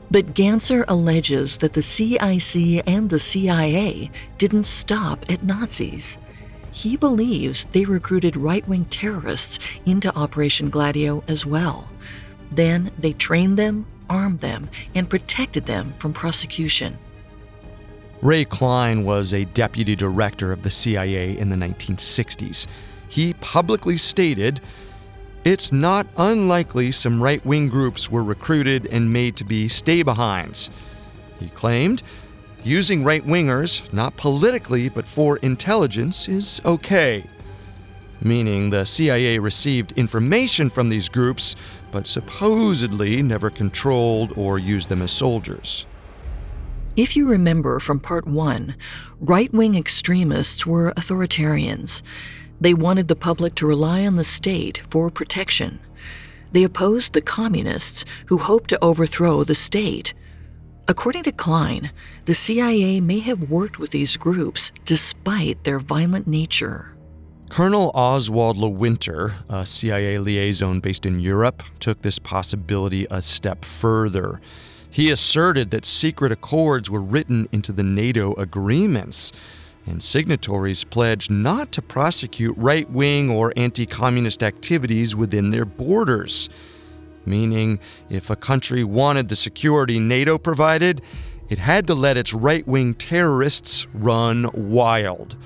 But 0.10 0.34
Ganser 0.34 0.84
alleges 0.88 1.58
that 1.60 1.74
the 1.74 1.84
CIC 1.84 2.84
and 2.88 3.10
the 3.12 3.20
CIA 3.20 4.10
didn't 4.40 4.64
stop 4.64 5.24
at 5.30 5.44
Nazis. 5.44 6.18
He 6.72 6.96
believes 6.98 7.66
they 7.66 7.86
recruited 7.86 8.38
right 8.38 8.68
wing 8.68 8.86
terrorists 8.86 9.60
into 9.86 10.16
Operation 10.16 10.70
Gladio 10.70 11.24
as 11.28 11.46
well. 11.46 11.90
Then 12.52 12.92
they 12.98 13.14
trained 13.14 13.58
them, 13.58 13.86
armed 14.10 14.40
them, 14.40 14.70
and 14.96 15.10
protected 15.10 15.66
them 15.66 15.94
from 15.98 16.14
prosecution. 16.14 16.98
Ray 18.22 18.44
Cline 18.44 19.06
was 19.06 19.34
a 19.34 19.46
deputy 19.46 19.96
director 19.96 20.52
of 20.52 20.64
the 20.64 20.70
CIA 20.70 21.38
in 21.38 21.50
the 21.50 21.56
1960s. 21.56 22.68
He 23.08 23.34
publicly 23.36 23.98
stated, 23.98 24.60
it's 25.46 25.72
not 25.72 26.06
unlikely 26.18 26.92
some 26.92 27.24
right 27.24 27.44
wing 27.46 27.70
groups 27.70 28.12
were 28.12 28.24
recruited 28.24 28.86
and 28.88 29.14
made 29.14 29.38
to 29.38 29.46
be 29.46 29.70
stay 29.70 30.04
behinds. 30.04 30.70
He 31.40 31.48
claimed 31.50 32.04
using 32.64 33.04
right 33.04 33.26
wingers, 33.26 33.92
not 33.94 34.16
politically 34.18 34.90
but 34.90 35.08
for 35.08 35.38
intelligence, 35.38 36.28
is 36.28 36.62
okay. 36.66 37.24
Meaning 38.22 38.70
the 38.70 38.86
CIA 38.86 39.40
received 39.40 39.94
information 39.94 40.70
from 40.70 40.90
these 40.90 41.08
groups, 41.08 41.56
but 41.92 42.06
supposedly 42.06 43.24
never 43.24 43.50
controlled 43.50 44.34
or 44.36 44.60
used 44.60 44.90
them 44.90 45.02
as 45.02 45.12
soldiers. 45.12 45.88
If 46.96 47.16
you 47.16 47.28
remember 47.28 47.80
from 47.80 48.00
part 48.00 48.28
one, 48.28 48.76
right 49.22 49.54
wing 49.54 49.76
extremists 49.76 50.66
were 50.66 50.92
authoritarians. 50.98 52.02
They 52.60 52.74
wanted 52.74 53.08
the 53.08 53.16
public 53.16 53.56
to 53.56 53.68
rely 53.68 54.06
on 54.06 54.18
the 54.18 54.24
state 54.26 54.82
for 54.90 55.10
protection. 55.10 55.80
They 56.52 56.64
opposed 56.64 57.14
the 57.14 57.22
communists 57.22 58.04
who 58.26 58.38
hoped 58.38 58.70
to 58.72 58.84
overthrow 58.84 59.44
the 59.44 59.56
state. 59.56 60.14
According 60.90 61.22
to 61.26 61.32
Cline, 61.32 61.92
the 62.26 62.34
CIA 62.34 63.00
may 63.00 63.20
have 63.20 63.52
worked 63.52 63.78
with 63.78 63.92
these 63.92 64.18
groups 64.18 64.72
despite 64.86 65.64
their 65.64 65.78
violent 65.78 66.26
nature. 66.26 66.96
Colonel 67.52 67.92
Oswald 67.94 68.58
Lewinter, 68.58 69.36
a 69.50 69.68
CIA 69.68 70.18
liaison 70.18 70.80
based 70.80 71.06
in 71.06 71.20
Europe, 71.20 71.62
took 71.80 72.02
this 72.02 72.18
possibility 72.18 73.06
a 73.12 73.22
step 73.22 73.66
further. 73.66 74.42
He 74.90 75.12
asserted 75.12 75.70
that 75.70 75.86
secret 75.86 76.32
accords 76.32 76.90
were 76.90 77.04
written 77.04 77.48
into 77.52 77.72
the 77.72 77.84
NATO 77.84 78.34
agreements, 78.34 79.32
and 79.86 80.02
signatories 80.02 80.86
pledged 80.86 81.30
not 81.30 81.72
to 81.74 81.84
prosecute 81.84 82.58
right 82.58 82.90
wing 82.90 83.30
or 83.30 83.54
anti 83.56 83.86
communist 83.86 84.42
activities 84.42 85.16
within 85.16 85.52
their 85.52 85.66
borders. 85.66 86.50
Meaning, 87.30 87.80
if 88.10 88.32
a 88.32 88.36
country 88.36 88.84
wanted 88.84 89.30
the 89.30 89.36
security 89.36 90.00
NATO 90.00 90.40
provided, 90.40 91.04
it 91.48 91.60
had 91.60 91.86
to 91.86 91.94
let 91.94 92.18
its 92.18 92.34
right 92.34 92.68
wing 92.68 92.96
terrorists 92.96 93.88
run 93.94 94.50
wild. 94.54 95.38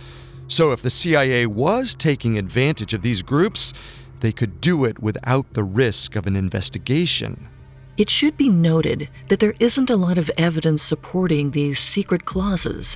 So, 0.48 0.72
if 0.72 0.82
the 0.82 0.90
CIA 0.90 1.46
was 1.46 1.94
taking 1.94 2.38
advantage 2.38 2.94
of 2.94 3.02
these 3.02 3.22
groups, 3.22 3.74
they 4.22 4.32
could 4.32 4.62
do 4.62 4.86
it 4.86 5.00
without 5.00 5.54
the 5.54 5.66
risk 5.66 6.16
of 6.16 6.26
an 6.26 6.38
investigation. 6.38 7.50
It 7.98 8.10
should 8.10 8.38
be 8.38 8.48
noted 8.48 9.10
that 9.28 9.42
there 9.42 9.56
isn't 9.60 9.90
a 9.90 9.98
lot 9.98 10.18
of 10.18 10.32
evidence 10.38 10.82
supporting 10.82 11.52
these 11.52 11.80
secret 11.80 12.24
clauses. 12.24 12.96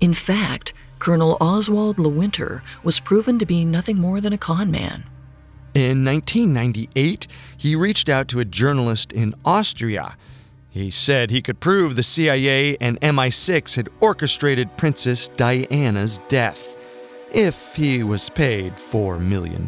In 0.00 0.14
fact, 0.14 0.74
Colonel 0.98 1.36
Oswald 1.40 1.98
Lewinter 1.98 2.62
was 2.82 2.98
proven 2.98 3.38
to 3.38 3.46
be 3.46 3.64
nothing 3.64 3.98
more 3.98 4.20
than 4.20 4.32
a 4.32 4.38
con 4.38 4.68
man. 4.68 5.04
In 5.76 6.06
1998, 6.06 7.26
he 7.58 7.76
reached 7.76 8.08
out 8.08 8.28
to 8.28 8.40
a 8.40 8.46
journalist 8.46 9.12
in 9.12 9.34
Austria. 9.44 10.16
He 10.70 10.90
said 10.90 11.30
he 11.30 11.42
could 11.42 11.60
prove 11.60 11.96
the 11.96 12.02
CIA 12.02 12.78
and 12.80 12.98
MI6 13.02 13.76
had 13.76 13.90
orchestrated 14.00 14.74
Princess 14.78 15.28
Diana's 15.36 16.18
death 16.28 16.78
if 17.30 17.76
he 17.76 18.02
was 18.02 18.30
paid 18.30 18.76
$4 18.76 19.20
million. 19.20 19.66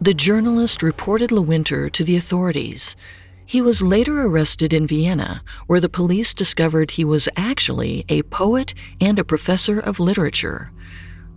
The 0.00 0.14
journalist 0.14 0.82
reported 0.82 1.30
Lewinter 1.30 1.88
to 1.92 2.02
the 2.02 2.16
authorities. 2.16 2.96
He 3.44 3.62
was 3.62 3.82
later 3.82 4.26
arrested 4.26 4.72
in 4.72 4.88
Vienna, 4.88 5.44
where 5.68 5.80
the 5.80 5.88
police 5.88 6.34
discovered 6.34 6.90
he 6.90 7.04
was 7.04 7.28
actually 7.36 8.04
a 8.08 8.24
poet 8.24 8.74
and 9.00 9.16
a 9.20 9.24
professor 9.24 9.78
of 9.78 10.00
literature. 10.00 10.72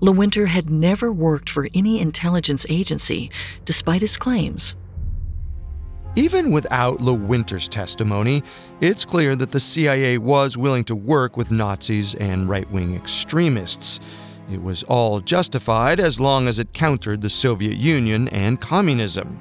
Lewinter 0.02 0.48
had 0.48 0.70
never 0.70 1.12
worked 1.12 1.50
for 1.50 1.68
any 1.74 2.00
intelligence 2.00 2.66
agency, 2.70 3.30
despite 3.66 4.02
his 4.02 4.18
claims. 4.18 4.76
Even 6.16 6.52
without 6.52 7.00
Lewinter's 7.00 7.68
testimony, 7.68 8.42
it's 8.82 9.06
clear 9.06 9.36
that 9.36 9.52
the 9.52 9.60
CIA 9.60 10.18
was 10.18 10.58
willing 10.58 10.84
to 10.86 10.96
work 10.96 11.38
with 11.38 11.52
Nazis 11.52 12.16
and 12.16 12.50
right 12.50 12.70
wing 12.72 12.96
extremists. 12.96 14.00
It 14.52 14.64
was 14.64 14.84
all 14.84 15.20
justified 15.20 16.00
as 16.00 16.20
long 16.20 16.48
as 16.48 16.58
it 16.58 16.74
countered 16.74 17.22
the 17.22 17.30
Soviet 17.30 17.78
Union 17.78 18.28
and 18.30 18.60
communism. 18.60 19.40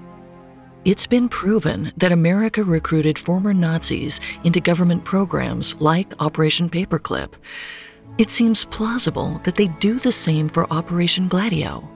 It's 0.85 1.07
been 1.07 1.29
proven 1.29 1.93
that 1.97 2.13
America 2.13 2.63
recruited 2.63 3.19
former 3.19 3.55
Nazis 3.55 4.21
into 4.45 4.61
government 4.61 5.05
programs 5.05 5.75
like 5.81 6.15
Operation 6.21 6.69
Paperclip. 6.69 7.33
It 8.19 8.33
seems 8.33 8.65
plausible 8.65 9.41
that 9.45 9.55
they 9.55 9.69
do 9.79 10.01
the 10.01 10.11
same 10.11 10.49
for 10.49 10.71
Operation 10.73 11.29
Gladio. 11.29 11.89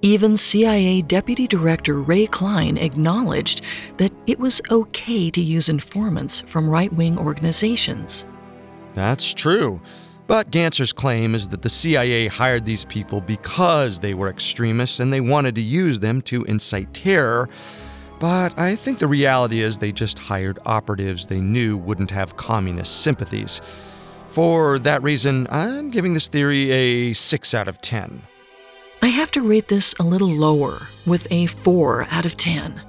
Even 0.00 0.36
CIA 0.36 1.02
Deputy 1.02 1.48
Director 1.48 2.00
Ray 2.00 2.28
Cline 2.28 2.76
acknowledged 2.76 3.62
that 3.96 4.12
it 4.28 4.38
was 4.38 4.60
okay 4.70 5.30
to 5.30 5.40
use 5.40 5.68
informants 5.68 6.42
from 6.42 6.70
right 6.70 6.92
wing 6.92 7.18
organizations. 7.18 8.24
That's 8.94 9.34
true. 9.34 9.80
But 10.28 10.52
Ganser's 10.52 10.92
claim 10.92 11.34
is 11.34 11.48
that 11.48 11.62
the 11.62 11.68
CIA 11.68 12.28
hired 12.28 12.64
these 12.64 12.84
people 12.84 13.20
because 13.20 13.98
they 13.98 14.14
were 14.14 14.28
extremists 14.28 15.00
and 15.00 15.12
they 15.12 15.20
wanted 15.20 15.56
to 15.56 15.60
use 15.60 15.98
them 15.98 16.22
to 16.22 16.44
incite 16.44 16.94
terror. 16.94 17.48
But 18.20 18.56
I 18.56 18.76
think 18.76 18.98
the 18.98 19.08
reality 19.08 19.60
is 19.60 19.78
they 19.78 19.90
just 19.90 20.20
hired 20.20 20.60
operatives 20.66 21.26
they 21.26 21.40
knew 21.40 21.76
wouldn't 21.76 22.12
have 22.12 22.36
communist 22.36 23.02
sympathies. 23.02 23.60
For 24.32 24.78
that 24.78 25.02
reason, 25.02 25.46
I'm 25.50 25.90
giving 25.90 26.14
this 26.14 26.28
theory 26.28 26.70
a 26.70 27.12
6 27.12 27.52
out 27.52 27.68
of 27.68 27.82
10. 27.82 28.22
I 29.02 29.08
have 29.08 29.30
to 29.32 29.42
rate 29.42 29.68
this 29.68 29.94
a 30.00 30.04
little 30.04 30.30
lower, 30.30 30.88
with 31.04 31.26
a 31.30 31.48
4 31.48 32.06
out 32.10 32.24
of 32.24 32.38
10. 32.38 32.80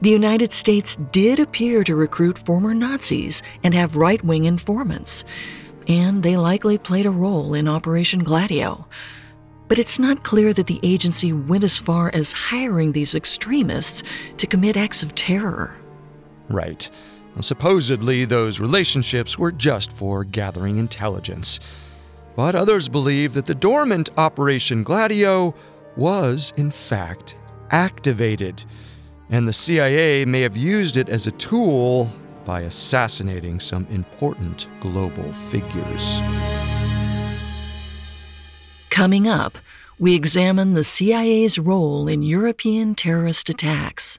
The 0.00 0.08
United 0.08 0.54
States 0.54 0.96
did 1.12 1.38
appear 1.38 1.84
to 1.84 1.94
recruit 1.94 2.38
former 2.38 2.72
Nazis 2.72 3.42
and 3.62 3.74
have 3.74 3.96
right 3.96 4.24
wing 4.24 4.46
informants, 4.46 5.22
and 5.86 6.22
they 6.22 6.38
likely 6.38 6.78
played 6.78 7.04
a 7.04 7.10
role 7.10 7.52
in 7.52 7.68
Operation 7.68 8.24
Gladio. 8.24 8.86
But 9.68 9.78
it's 9.78 9.98
not 9.98 10.24
clear 10.24 10.54
that 10.54 10.66
the 10.66 10.80
agency 10.82 11.34
went 11.34 11.62
as 11.62 11.76
far 11.76 12.10
as 12.14 12.32
hiring 12.32 12.92
these 12.92 13.14
extremists 13.14 14.02
to 14.38 14.46
commit 14.46 14.78
acts 14.78 15.02
of 15.02 15.14
terror. 15.14 15.74
Right. 16.48 16.90
Supposedly, 17.40 18.24
those 18.24 18.60
relationships 18.60 19.38
were 19.38 19.52
just 19.52 19.92
for 19.92 20.24
gathering 20.24 20.76
intelligence. 20.76 21.60
But 22.36 22.54
others 22.54 22.88
believe 22.88 23.32
that 23.34 23.46
the 23.46 23.54
dormant 23.54 24.10
Operation 24.16 24.82
Gladio 24.82 25.54
was, 25.96 26.52
in 26.56 26.70
fact, 26.70 27.36
activated, 27.70 28.64
and 29.30 29.46
the 29.46 29.52
CIA 29.52 30.24
may 30.24 30.40
have 30.40 30.56
used 30.56 30.96
it 30.96 31.08
as 31.08 31.26
a 31.26 31.32
tool 31.32 32.10
by 32.44 32.62
assassinating 32.62 33.60
some 33.60 33.86
important 33.90 34.68
global 34.80 35.32
figures. 35.32 36.22
Coming 38.90 39.28
up, 39.28 39.58
we 39.98 40.14
examine 40.14 40.74
the 40.74 40.84
CIA's 40.84 41.58
role 41.58 42.08
in 42.08 42.22
European 42.22 42.94
terrorist 42.94 43.50
attacks. 43.50 44.18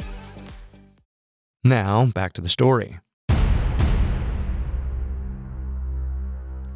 Now, 1.63 2.05
back 2.05 2.33
to 2.33 2.41
the 2.41 2.49
story. 2.49 2.99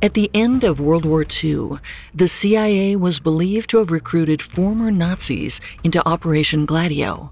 At 0.02 0.14
the 0.14 0.30
end 0.36 0.64
of 0.64 0.80
World 0.80 1.06
War 1.06 1.26
II, 1.44 1.80
the 2.14 2.28
CIA 2.28 2.96
was 2.96 3.20
believed 3.20 3.72
to 3.72 3.80
have 3.80 3.90
recruited 3.90 4.44
former 4.44 4.92
Nazis 4.92 5.60
into 5.84 6.08
Operation 6.08 6.68
Gladio. 6.68 7.32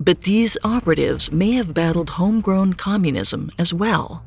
But 0.00 0.22
these 0.22 0.56
operatives 0.64 1.30
may 1.30 1.50
have 1.52 1.74
battled 1.74 2.10
homegrown 2.10 2.74
communism 2.74 3.52
as 3.58 3.74
well. 3.74 4.24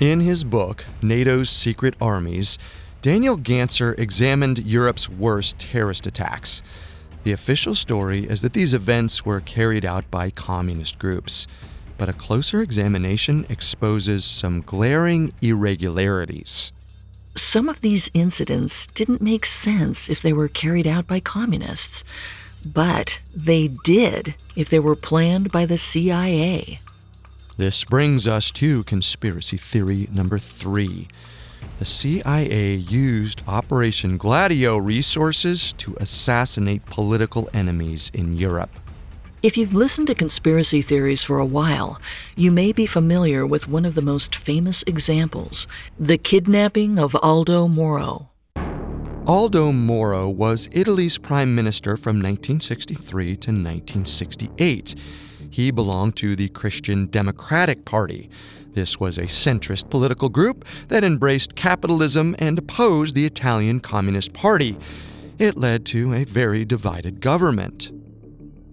In 0.00 0.18
his 0.18 0.42
book, 0.42 0.84
NATO's 1.02 1.48
Secret 1.48 1.94
Armies, 2.00 2.58
Daniel 3.02 3.36
Ganser 3.36 3.96
examined 3.96 4.66
Europe's 4.66 5.08
worst 5.08 5.60
terrorist 5.60 6.08
attacks. 6.08 6.64
The 7.22 7.32
official 7.32 7.76
story 7.76 8.24
is 8.24 8.42
that 8.42 8.52
these 8.52 8.74
events 8.74 9.24
were 9.24 9.40
carried 9.40 9.84
out 9.84 10.10
by 10.10 10.30
communist 10.30 10.98
groups, 10.98 11.46
but 11.98 12.08
a 12.08 12.12
closer 12.12 12.60
examination 12.60 13.46
exposes 13.48 14.24
some 14.24 14.60
glaring 14.60 15.32
irregularities. 15.40 16.72
Some 17.36 17.68
of 17.68 17.80
these 17.80 18.10
incidents 18.14 18.86
didn't 18.86 19.20
make 19.20 19.44
sense 19.44 20.08
if 20.08 20.22
they 20.22 20.32
were 20.32 20.48
carried 20.48 20.86
out 20.86 21.06
by 21.06 21.20
communists. 21.20 22.04
But 22.64 23.18
they 23.34 23.68
did 23.84 24.34
if 24.56 24.68
they 24.70 24.78
were 24.78 24.96
planned 24.96 25.52
by 25.52 25.66
the 25.66 25.76
CIA. 25.76 26.80
This 27.56 27.84
brings 27.84 28.26
us 28.26 28.50
to 28.52 28.84
conspiracy 28.84 29.56
theory 29.56 30.08
number 30.12 30.38
three. 30.38 31.08
The 31.78 31.84
CIA 31.84 32.74
used 32.74 33.42
Operation 33.46 34.16
Gladio 34.16 34.76
resources 34.76 35.72
to 35.74 35.96
assassinate 36.00 36.86
political 36.86 37.48
enemies 37.52 38.10
in 38.14 38.36
Europe. 38.36 38.70
If 39.44 39.58
you've 39.58 39.74
listened 39.74 40.06
to 40.06 40.14
conspiracy 40.14 40.80
theories 40.80 41.22
for 41.22 41.38
a 41.38 41.44
while, 41.44 42.00
you 42.34 42.50
may 42.50 42.72
be 42.72 42.86
familiar 42.86 43.44
with 43.44 43.68
one 43.68 43.84
of 43.84 43.94
the 43.94 44.00
most 44.00 44.34
famous 44.34 44.82
examples 44.86 45.68
the 46.00 46.16
kidnapping 46.16 46.98
of 46.98 47.14
Aldo 47.16 47.68
Moro. 47.68 48.30
Aldo 49.26 49.70
Moro 49.70 50.30
was 50.30 50.70
Italy's 50.72 51.18
prime 51.18 51.54
minister 51.54 51.98
from 51.98 52.22
1963 52.22 53.36
to 53.36 53.50
1968. 53.50 54.94
He 55.50 55.70
belonged 55.70 56.16
to 56.16 56.34
the 56.34 56.48
Christian 56.48 57.08
Democratic 57.08 57.84
Party. 57.84 58.30
This 58.72 58.98
was 58.98 59.18
a 59.18 59.24
centrist 59.24 59.90
political 59.90 60.30
group 60.30 60.64
that 60.88 61.04
embraced 61.04 61.54
capitalism 61.54 62.34
and 62.38 62.58
opposed 62.58 63.14
the 63.14 63.26
Italian 63.26 63.80
Communist 63.80 64.32
Party. 64.32 64.78
It 65.38 65.58
led 65.58 65.84
to 65.86 66.14
a 66.14 66.24
very 66.24 66.64
divided 66.64 67.20
government. 67.20 67.92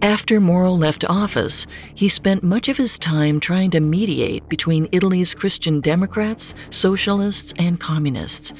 After 0.01 0.39
Moro 0.39 0.71
left 0.71 1.05
office, 1.05 1.67
he 1.93 2.09
spent 2.09 2.41
much 2.41 2.69
of 2.69 2.77
his 2.77 2.97
time 2.97 3.39
trying 3.39 3.69
to 3.69 3.79
mediate 3.79 4.49
between 4.49 4.89
Italy's 4.91 5.35
Christian 5.35 5.79
Democrats, 5.79 6.55
socialists, 6.71 7.53
and 7.59 7.79
communists. 7.79 8.51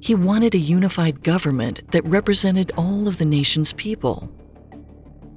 He 0.00 0.16
wanted 0.16 0.56
a 0.56 0.58
unified 0.58 1.22
government 1.22 1.82
that 1.92 2.04
represented 2.04 2.72
all 2.76 3.06
of 3.06 3.18
the 3.18 3.24
nation's 3.24 3.72
people. 3.74 4.28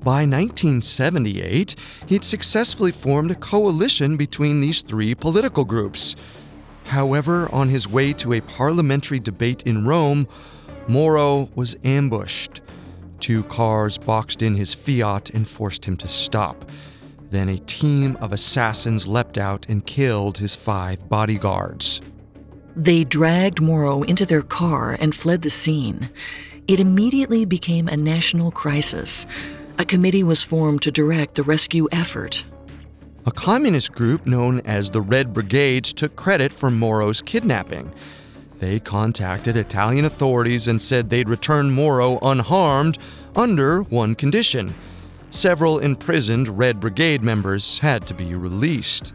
By 0.03 0.25
1978, 0.25 1.75
he'd 2.07 2.23
successfully 2.23 2.91
formed 2.91 3.29
a 3.29 3.35
coalition 3.35 4.17
between 4.17 4.59
these 4.59 4.81
three 4.81 5.13
political 5.13 5.65
groups. 5.65 6.15
However, 6.85 7.47
on 7.53 7.69
his 7.69 7.87
way 7.87 8.11
to 8.13 8.33
a 8.33 8.41
parliamentary 8.41 9.19
debate 9.19 9.61
in 9.67 9.85
Rome, 9.85 10.27
Moro 10.87 11.51
was 11.53 11.77
ambushed. 11.83 12.62
Two 13.23 13.43
cars 13.43 13.97
boxed 13.97 14.41
in 14.41 14.53
his 14.53 14.73
Fiat 14.73 15.29
and 15.29 15.47
forced 15.47 15.85
him 15.85 15.95
to 15.95 16.09
stop. 16.09 16.69
Then 17.31 17.47
a 17.47 17.57
team 17.57 18.17
of 18.19 18.33
assassins 18.33 19.07
leapt 19.07 19.37
out 19.37 19.69
and 19.69 19.85
killed 19.85 20.37
his 20.37 20.57
five 20.57 21.07
bodyguards. 21.07 22.01
They 22.75 23.05
dragged 23.05 23.61
Moro 23.61 24.03
into 24.03 24.25
their 24.25 24.41
car 24.41 24.97
and 24.99 25.15
fled 25.15 25.41
the 25.41 25.49
scene. 25.49 26.09
It 26.67 26.81
immediately 26.81 27.45
became 27.45 27.87
a 27.87 27.95
national 27.95 28.51
crisis. 28.51 29.25
A 29.77 29.85
committee 29.85 30.23
was 30.25 30.43
formed 30.43 30.81
to 30.81 30.91
direct 30.91 31.35
the 31.35 31.43
rescue 31.43 31.87
effort. 31.93 32.43
A 33.25 33.31
communist 33.31 33.93
group 33.93 34.25
known 34.25 34.59
as 34.65 34.91
the 34.91 34.99
Red 34.99 35.33
Brigades 35.33 35.93
took 35.93 36.17
credit 36.17 36.51
for 36.51 36.69
Moro's 36.69 37.21
kidnapping. 37.21 37.89
They 38.63 38.79
contacted 38.79 39.57
Italian 39.57 40.05
authorities 40.05 40.69
and 40.69 40.81
said 40.81 41.09
they'd 41.09 41.27
return 41.27 41.69
Moro 41.69 42.17
unharmed 42.21 42.97
under 43.35 43.81
one 43.81 44.15
condition. 44.15 44.73
Several 45.31 45.79
imprisoned 45.79 46.47
Red 46.47 46.79
Brigade 46.79 47.21
members 47.21 47.79
had 47.79 48.07
to 48.07 48.13
be 48.13 48.35
released. 48.35 49.13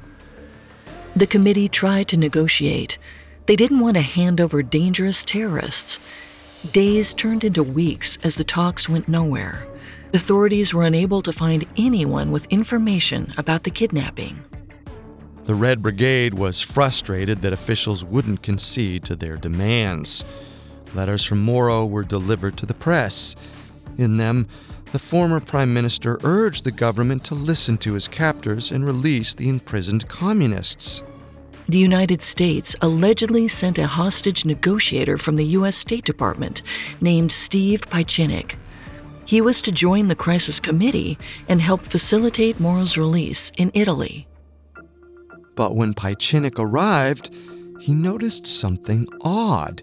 The 1.17 1.27
committee 1.27 1.67
tried 1.67 2.09
to 2.09 2.19
negotiate. 2.19 2.99
They 3.47 3.57
didn't 3.57 3.81
want 3.81 3.97
to 3.97 4.03
hand 4.03 4.39
over 4.39 4.63
dangerous 4.63 5.25
terrorists. 5.25 5.99
Days 6.73 7.15
turned 7.15 7.43
into 7.43 7.63
weeks 7.63 8.19
as 8.23 8.35
the 8.35 8.45
talks 8.45 8.87
went 8.87 9.09
nowhere. 9.09 9.67
Authorities 10.13 10.75
were 10.75 10.85
unable 10.85 11.23
to 11.23 11.33
find 11.33 11.65
anyone 11.79 12.31
with 12.31 12.45
information 12.51 13.33
about 13.39 13.63
the 13.63 13.71
kidnapping. 13.71 14.45
The 15.49 15.55
Red 15.55 15.81
Brigade 15.83 16.35
was 16.35 16.61
frustrated 16.61 17.41
that 17.41 17.55
officials 17.55 18.05
wouldn't 18.05 18.43
concede 18.43 19.03
to 19.05 19.17
their 19.17 19.39
demands. 19.39 20.27
Letters 20.95 21.25
from 21.25 21.41
Moro 21.41 21.87
were 21.87 22.05
delivered 22.05 22.59
to 22.59 22.67
the 22.67 22.75
press. 22.75 23.35
In 23.97 24.19
them, 24.19 24.47
the 24.93 24.99
former 24.99 25.41
prime 25.41 25.73
minister 25.73 26.19
urged 26.23 26.65
the 26.65 26.71
government 26.71 27.25
to 27.25 27.35
listen 27.35 27.79
to 27.79 27.95
his 27.95 28.09
captors 28.09 28.71
and 28.71 28.85
release 28.85 29.33
the 29.33 29.49
imprisoned 29.49 30.07
communists. 30.07 31.03
The 31.67 31.79
United 31.79 32.23
States 32.23 32.77
allegedly 32.83 33.49
sent 33.49 33.79
a 33.79 33.87
hostage 33.87 34.45
negotiator 34.45 35.17
from 35.17 35.37
the 35.37 35.47
U.S. 35.47 35.77
State 35.79 36.05
Department 36.05 36.61
named 37.01 37.33
Steve 37.33 37.89
Pieczenik. 37.89 38.57
He 39.25 39.41
was 39.41 39.63
to 39.63 39.73
join 39.73 40.09
the 40.09 40.15
crisis 40.15 40.61
committee 40.61 41.17
and 41.49 41.63
help 41.63 41.87
facilitate 41.87 42.61
Moro's 42.61 42.99
release 42.99 43.51
in 43.57 43.71
Italy. 43.73 44.29
But 45.59 45.75
when 45.75 45.93
Pieczenik 45.93 46.61
arrived, 46.61 47.35
he 47.81 47.93
noticed 47.93 48.47
something 48.47 49.09
odd. 49.23 49.83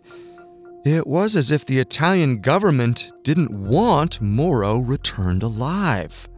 It 0.85 1.05
was 1.05 1.35
as 1.35 1.51
if 1.51 1.65
the 1.65 1.79
Italian 1.79 2.39
government 2.39 3.11
didn't 3.23 3.51
want 3.51 4.21
Moro 4.21 4.79
returned 4.79 5.43
alive. 5.43 6.29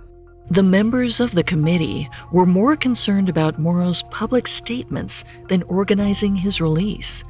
The 0.50 0.64
members 0.64 1.20
of 1.20 1.34
the 1.34 1.44
committee 1.44 2.10
were 2.32 2.48
more 2.48 2.76
concerned 2.76 3.30
about 3.30 3.60
Moro's 3.60 4.02
public 4.10 4.48
statements 4.48 5.24
than 5.50 5.62
organizing 5.64 6.36
his 6.36 6.60
release. 6.60 7.24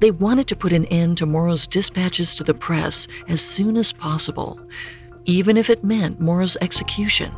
They 0.00 0.10
wanted 0.10 0.46
to 0.48 0.56
put 0.56 0.74
an 0.74 0.84
end 0.86 1.16
to 1.18 1.26
Moro's 1.26 1.66
dispatches 1.66 2.34
to 2.34 2.44
the 2.44 2.52
press 2.52 3.08
as 3.28 3.40
soon 3.40 3.78
as 3.78 3.94
possible 3.94 4.60
even 5.26 5.56
if 5.56 5.70
it 5.70 5.84
meant 5.84 6.20
Moro's 6.20 6.56
execution. 6.60 7.32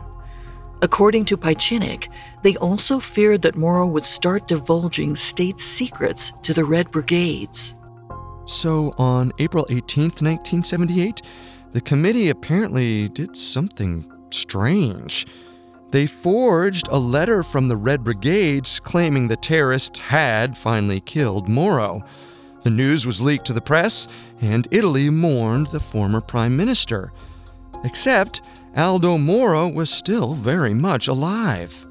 According 0.82 1.26
to 1.26 1.36
Pieczenik, 1.36 2.08
they 2.42 2.56
also 2.56 2.98
feared 2.98 3.42
that 3.42 3.54
Moro 3.54 3.86
would 3.86 4.04
start 4.04 4.48
divulging 4.48 5.14
state 5.14 5.60
secrets 5.60 6.32
to 6.42 6.52
the 6.52 6.64
Red 6.64 6.90
Brigades. 6.90 7.76
So 8.46 8.92
on 8.98 9.30
April 9.38 9.64
18, 9.70 10.06
1978, 10.06 11.22
the 11.70 11.80
committee 11.80 12.30
apparently 12.30 13.08
did 13.10 13.36
something 13.36 14.10
strange. 14.30 15.24
They 15.92 16.08
forged 16.08 16.88
a 16.90 16.98
letter 16.98 17.44
from 17.44 17.68
the 17.68 17.76
Red 17.76 18.02
Brigades 18.02 18.80
claiming 18.80 19.28
the 19.28 19.36
terrorists 19.36 20.00
had 20.00 20.58
finally 20.58 21.00
killed 21.00 21.48
Moro. 21.48 22.02
The 22.64 22.70
news 22.70 23.06
was 23.06 23.20
leaked 23.20 23.46
to 23.46 23.52
the 23.52 23.60
press, 23.60 24.08
and 24.40 24.66
Italy 24.72 25.10
mourned 25.10 25.68
the 25.68 25.78
former 25.78 26.20
prime 26.20 26.56
minister. 26.56 27.12
Except 27.84 28.42
Aldo 28.76 29.18
Moro 29.18 29.68
was 29.68 29.90
still 29.90 30.32
very 30.32 30.72
much 30.72 31.06
alive. 31.06 31.86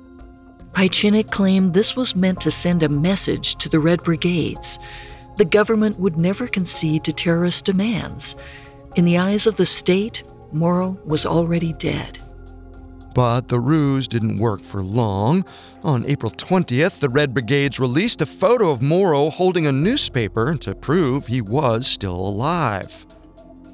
Pieczenik 0.74 1.30
claimed 1.30 1.74
this 1.74 1.96
was 1.96 2.16
meant 2.16 2.42
to 2.42 2.50
send 2.50 2.82
a 2.82 2.90
message 2.90 3.56
to 3.58 3.70
the 3.70 3.80
Red 3.80 4.04
Brigades. 4.04 4.80
The 5.38 5.46
government 5.46 6.00
would 6.00 6.18
never 6.18 6.48
concede 6.48 7.04
to 7.04 7.14
terrorist 7.14 7.66
demands. 7.66 8.36
In 8.96 9.06
the 9.06 9.18
eyes 9.18 9.46
of 9.46 9.58
the 9.58 9.66
state, 9.66 10.24
Moro 10.52 10.98
was 11.06 11.26
already 11.26 11.74
dead. 11.74 12.20
But 13.14 13.50
the 13.50 13.60
ruse 13.60 14.08
didn't 14.08 14.38
work 14.38 14.62
for 14.62 14.82
long. 14.82 15.46
On 15.84 16.06
April 16.06 16.32
20th, 16.32 17.00
the 17.00 17.10
Red 17.10 17.34
Brigades 17.34 17.80
released 17.80 18.22
a 18.22 18.26
photo 18.26 18.72
of 18.72 18.82
Moro 18.82 19.30
holding 19.30 19.68
a 19.68 19.72
newspaper 19.72 20.56
to 20.56 20.74
prove 20.74 21.28
he 21.28 21.42
was 21.42 21.86
still 21.86 22.16
alive. 22.16 23.06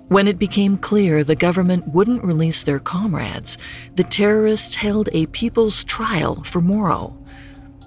When 0.10 0.30
it 0.30 0.39
became 0.39 0.78
clear 0.78 1.22
the 1.22 1.36
government 1.36 1.89
wouldn't 1.89 2.24
release 2.24 2.64
their 2.64 2.80
comrades, 2.80 3.58
the 3.95 4.05
terrorists 4.05 4.76
held 4.76 5.10
a 5.12 5.26
people's 5.28 5.84
trial 5.84 6.43
for 6.43 6.62
Moro. 6.62 7.18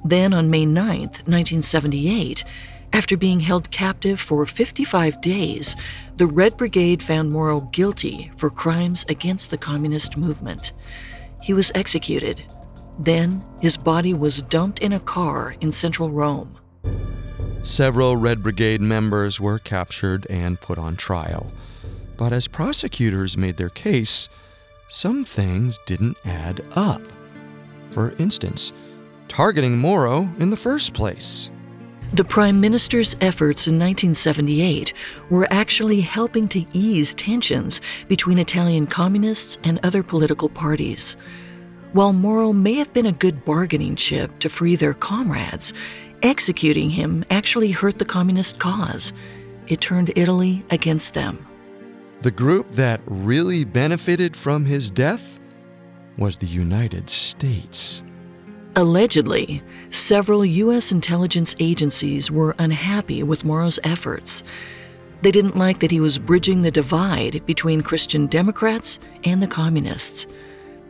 Then, 0.04 0.34
on 0.34 0.50
May 0.50 0.66
9, 0.66 1.00
1978, 1.00 2.44
after 2.92 3.16
being 3.16 3.40
held 3.40 3.70
captive 3.70 4.20
for 4.20 4.44
55 4.44 5.20
days, 5.22 5.76
the 6.18 6.26
Red 6.26 6.58
Brigade 6.58 7.02
found 7.02 7.32
Moro 7.32 7.62
guilty 7.72 8.30
for 8.36 8.50
crimes 8.50 9.06
against 9.08 9.50
the 9.50 9.58
communist 9.58 10.18
movement. 10.18 10.74
He 11.40 11.54
was 11.54 11.72
executed. 11.74 12.42
Then, 12.98 13.42
his 13.60 13.78
body 13.78 14.12
was 14.12 14.42
dumped 14.42 14.80
in 14.80 14.92
a 14.92 15.00
car 15.00 15.54
in 15.62 15.72
central 15.72 16.10
Rome. 16.10 16.58
Several 17.62 18.16
Red 18.16 18.42
Brigade 18.42 18.82
members 18.82 19.40
were 19.40 19.58
captured 19.58 20.26
and 20.28 20.60
put 20.60 20.76
on 20.76 20.96
trial. 20.96 21.50
But 22.20 22.34
as 22.34 22.46
prosecutors 22.46 23.38
made 23.38 23.56
their 23.56 23.70
case, 23.70 24.28
some 24.88 25.24
things 25.24 25.78
didn't 25.86 26.18
add 26.26 26.62
up. 26.72 27.00
For 27.92 28.10
instance, 28.18 28.74
targeting 29.26 29.78
Moro 29.78 30.28
in 30.38 30.50
the 30.50 30.56
first 30.58 30.92
place. 30.92 31.50
The 32.12 32.22
Prime 32.22 32.60
Minister's 32.60 33.16
efforts 33.22 33.66
in 33.66 33.78
1978 33.78 34.92
were 35.30 35.50
actually 35.50 36.02
helping 36.02 36.46
to 36.48 36.66
ease 36.74 37.14
tensions 37.14 37.80
between 38.06 38.38
Italian 38.38 38.86
communists 38.86 39.56
and 39.64 39.80
other 39.82 40.02
political 40.02 40.50
parties. 40.50 41.16
While 41.94 42.12
Moro 42.12 42.52
may 42.52 42.74
have 42.74 42.92
been 42.92 43.06
a 43.06 43.12
good 43.12 43.46
bargaining 43.46 43.96
chip 43.96 44.40
to 44.40 44.50
free 44.50 44.76
their 44.76 44.92
comrades, 44.92 45.72
executing 46.22 46.90
him 46.90 47.24
actually 47.30 47.70
hurt 47.70 47.98
the 47.98 48.04
communist 48.04 48.58
cause. 48.58 49.14
It 49.68 49.80
turned 49.80 50.12
Italy 50.16 50.62
against 50.68 51.14
them. 51.14 51.46
The 52.22 52.30
group 52.30 52.72
that 52.72 53.00
really 53.06 53.64
benefited 53.64 54.36
from 54.36 54.66
his 54.66 54.90
death 54.90 55.40
was 56.18 56.36
the 56.36 56.46
United 56.46 57.08
States. 57.08 58.02
Allegedly, 58.76 59.62
several 59.88 60.44
U.S. 60.44 60.92
intelligence 60.92 61.56
agencies 61.60 62.30
were 62.30 62.54
unhappy 62.58 63.22
with 63.22 63.42
Moro's 63.42 63.78
efforts. 63.84 64.42
They 65.22 65.30
didn't 65.30 65.56
like 65.56 65.80
that 65.80 65.90
he 65.90 66.00
was 66.00 66.18
bridging 66.18 66.60
the 66.60 66.70
divide 66.70 67.44
between 67.46 67.80
Christian 67.80 68.26
Democrats 68.26 69.00
and 69.24 69.42
the 69.42 69.46
Communists, 69.46 70.26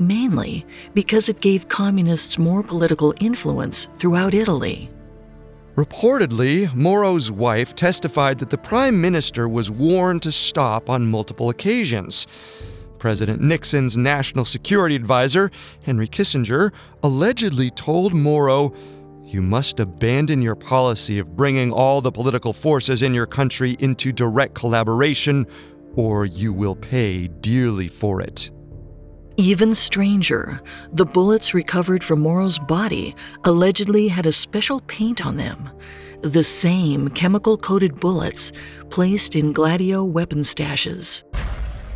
mainly 0.01 0.67
because 0.95 1.29
it 1.29 1.41
gave 1.41 1.69
Communists 1.69 2.39
more 2.39 2.65
political 2.65 3.15
influence 3.21 3.87
throughout 3.99 4.35
Italy. 4.35 4.91
Reportedly, 5.81 6.75
Moro's 6.75 7.31
wife 7.31 7.75
testified 7.75 8.39
that 8.41 8.51
the 8.51 8.59
Prime 8.59 9.01
Minister 9.01 9.49
was 9.49 9.71
warned 9.71 10.23
to 10.25 10.31
stop 10.31 10.91
on 10.91 11.11
multiple 11.11 11.49
occasions. 11.49 12.27
President 12.99 13.41
Nixon's 13.41 13.97
national 13.97 14.45
security 14.45 14.95
advisor, 14.95 15.51
Henry 15.83 16.07
Kissinger, 16.07 16.71
allegedly 17.03 17.71
told 17.71 18.13
Moro, 18.13 18.75
You 19.25 19.41
must 19.41 19.81
abandon 19.81 20.43
your 20.43 20.55
policy 20.55 21.19
of 21.19 21.35
bringing 21.35 21.73
all 21.73 22.03
the 22.03 22.13
political 22.13 22.53
forces 22.53 23.01
in 23.01 23.15
your 23.15 23.27
country 23.27 23.79
into 23.79 24.13
direct 24.13 24.55
collaboration, 24.55 25.47
or 25.95 26.27
you 26.27 26.53
will 26.53 26.77
pay 26.77 27.27
dearly 27.27 27.89
for 27.89 28.21
it. 28.21 28.51
Even 29.41 29.75
stranger, 29.75 30.61
the 30.93 31.07
bullets 31.07 31.55
recovered 31.55 32.05
from 32.05 32.21
Moro's 32.21 32.59
body 32.59 33.17
allegedly 33.45 34.07
had 34.07 34.27
a 34.27 34.33
special 34.33 34.83
paint 34.83 35.25
on 35.25 35.39
them. 35.39 35.71
The 36.21 36.45
same 36.45 37.09
chemical 37.09 37.57
coated 37.57 37.99
bullets 37.99 38.53
placed 38.91 39.35
in 39.37 39.55
Gladio 39.55 40.05
weapon 40.05 40.41
stashes. 40.41 41.23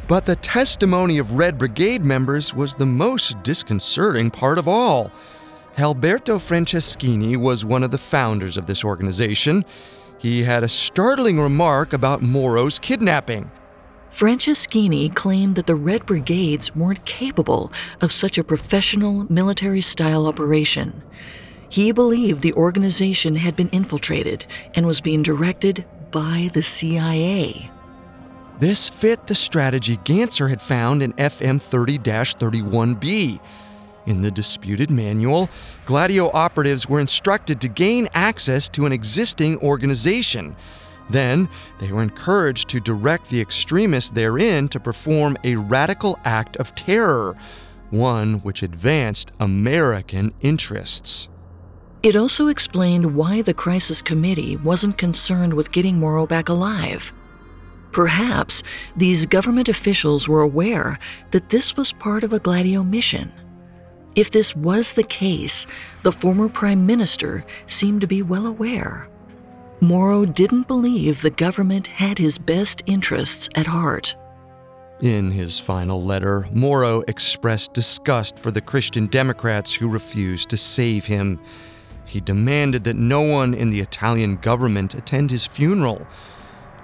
But 0.08 0.24
the 0.24 0.36
testimony 0.36 1.18
of 1.18 1.34
Red 1.34 1.58
Brigade 1.58 2.02
members 2.02 2.54
was 2.54 2.74
the 2.74 2.86
most 2.86 3.42
disconcerting 3.42 4.30
part 4.30 4.56
of 4.56 4.66
all. 4.66 5.12
Alberto 5.76 6.38
Franceschini 6.38 7.36
was 7.36 7.66
one 7.66 7.82
of 7.82 7.90
the 7.90 7.98
founders 7.98 8.56
of 8.56 8.64
this 8.64 8.82
organization. 8.82 9.66
He 10.16 10.42
had 10.42 10.64
a 10.64 10.68
startling 10.68 11.38
remark 11.38 11.92
about 11.92 12.22
Moro's 12.22 12.78
kidnapping. 12.78 13.50
Franceschini 14.14 15.12
claimed 15.12 15.56
that 15.56 15.66
the 15.66 15.74
Red 15.74 16.06
Brigades 16.06 16.76
weren't 16.76 17.04
capable 17.04 17.72
of 18.00 18.12
such 18.12 18.38
a 18.38 18.44
professional 18.44 19.26
military 19.28 19.80
style 19.80 20.28
operation. 20.28 21.02
He 21.68 21.90
believed 21.90 22.40
the 22.40 22.52
organization 22.52 23.34
had 23.34 23.56
been 23.56 23.70
infiltrated 23.70 24.46
and 24.74 24.86
was 24.86 25.00
being 25.00 25.24
directed 25.24 25.84
by 26.12 26.48
the 26.54 26.62
CIA. 26.62 27.72
This 28.60 28.88
fit 28.88 29.26
the 29.26 29.34
strategy 29.34 29.96
Ganser 29.96 30.48
had 30.48 30.62
found 30.62 31.02
in 31.02 31.12
FM 31.14 31.60
30 31.60 31.98
31B. 31.98 33.40
In 34.06 34.22
the 34.22 34.30
disputed 34.30 34.90
manual, 34.90 35.50
Gladio 35.86 36.30
operatives 36.32 36.88
were 36.88 37.00
instructed 37.00 37.60
to 37.62 37.68
gain 37.68 38.08
access 38.14 38.68
to 38.68 38.86
an 38.86 38.92
existing 38.92 39.58
organization. 39.58 40.54
Then, 41.10 41.48
they 41.78 41.92
were 41.92 42.02
encouraged 42.02 42.68
to 42.70 42.80
direct 42.80 43.28
the 43.28 43.40
extremists 43.40 44.10
therein 44.10 44.68
to 44.68 44.80
perform 44.80 45.36
a 45.44 45.56
radical 45.56 46.18
act 46.24 46.56
of 46.56 46.74
terror, 46.74 47.36
one 47.90 48.40
which 48.40 48.62
advanced 48.62 49.32
American 49.40 50.32
interests. 50.40 51.28
It 52.02 52.16
also 52.16 52.48
explained 52.48 53.14
why 53.16 53.42
the 53.42 53.54
crisis 53.54 54.02
committee 54.02 54.56
wasn't 54.58 54.98
concerned 54.98 55.54
with 55.54 55.72
getting 55.72 55.98
Moro 55.98 56.26
back 56.26 56.48
alive. 56.48 57.12
Perhaps 57.92 58.62
these 58.96 59.24
government 59.24 59.68
officials 59.68 60.26
were 60.26 60.42
aware 60.42 60.98
that 61.30 61.50
this 61.50 61.76
was 61.76 61.92
part 61.92 62.24
of 62.24 62.32
a 62.32 62.40
Gladio 62.40 62.82
mission. 62.82 63.32
If 64.16 64.32
this 64.32 64.54
was 64.54 64.92
the 64.92 65.04
case, 65.04 65.66
the 66.02 66.12
former 66.12 66.48
prime 66.48 66.86
minister 66.86 67.44
seemed 67.66 68.00
to 68.00 68.06
be 68.06 68.20
well 68.20 68.46
aware. 68.46 69.08
Moro 69.80 70.24
didn't 70.24 70.66
believe 70.66 71.20
the 71.20 71.30
government 71.30 71.86
had 71.86 72.18
his 72.18 72.38
best 72.38 72.82
interests 72.86 73.48
at 73.54 73.66
heart. 73.66 74.16
In 75.00 75.30
his 75.30 75.58
final 75.58 76.02
letter, 76.02 76.46
Moro 76.52 77.02
expressed 77.08 77.74
disgust 77.74 78.38
for 78.38 78.50
the 78.50 78.60
Christian 78.60 79.06
Democrats 79.06 79.74
who 79.74 79.88
refused 79.88 80.48
to 80.50 80.56
save 80.56 81.04
him. 81.04 81.40
He 82.06 82.20
demanded 82.20 82.84
that 82.84 82.96
no 82.96 83.22
one 83.22 83.54
in 83.54 83.70
the 83.70 83.80
Italian 83.80 84.36
government 84.36 84.94
attend 84.94 85.30
his 85.30 85.46
funeral 85.46 86.06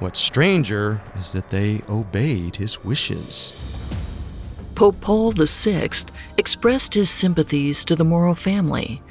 What's 0.00 0.18
stranger 0.18 0.98
is 1.16 1.32
that 1.32 1.50
they 1.50 1.82
obeyed 1.86 2.56
his 2.56 2.82
wishes. 2.82 3.52
Pope 4.74 4.98
Paul 5.02 5.32
VI 5.32 5.90
expressed 6.38 6.94
his 6.94 7.10
sympathies 7.10 7.84
to 7.84 7.94
the 7.94 8.04
Moro 8.04 8.34
family. 8.34 9.02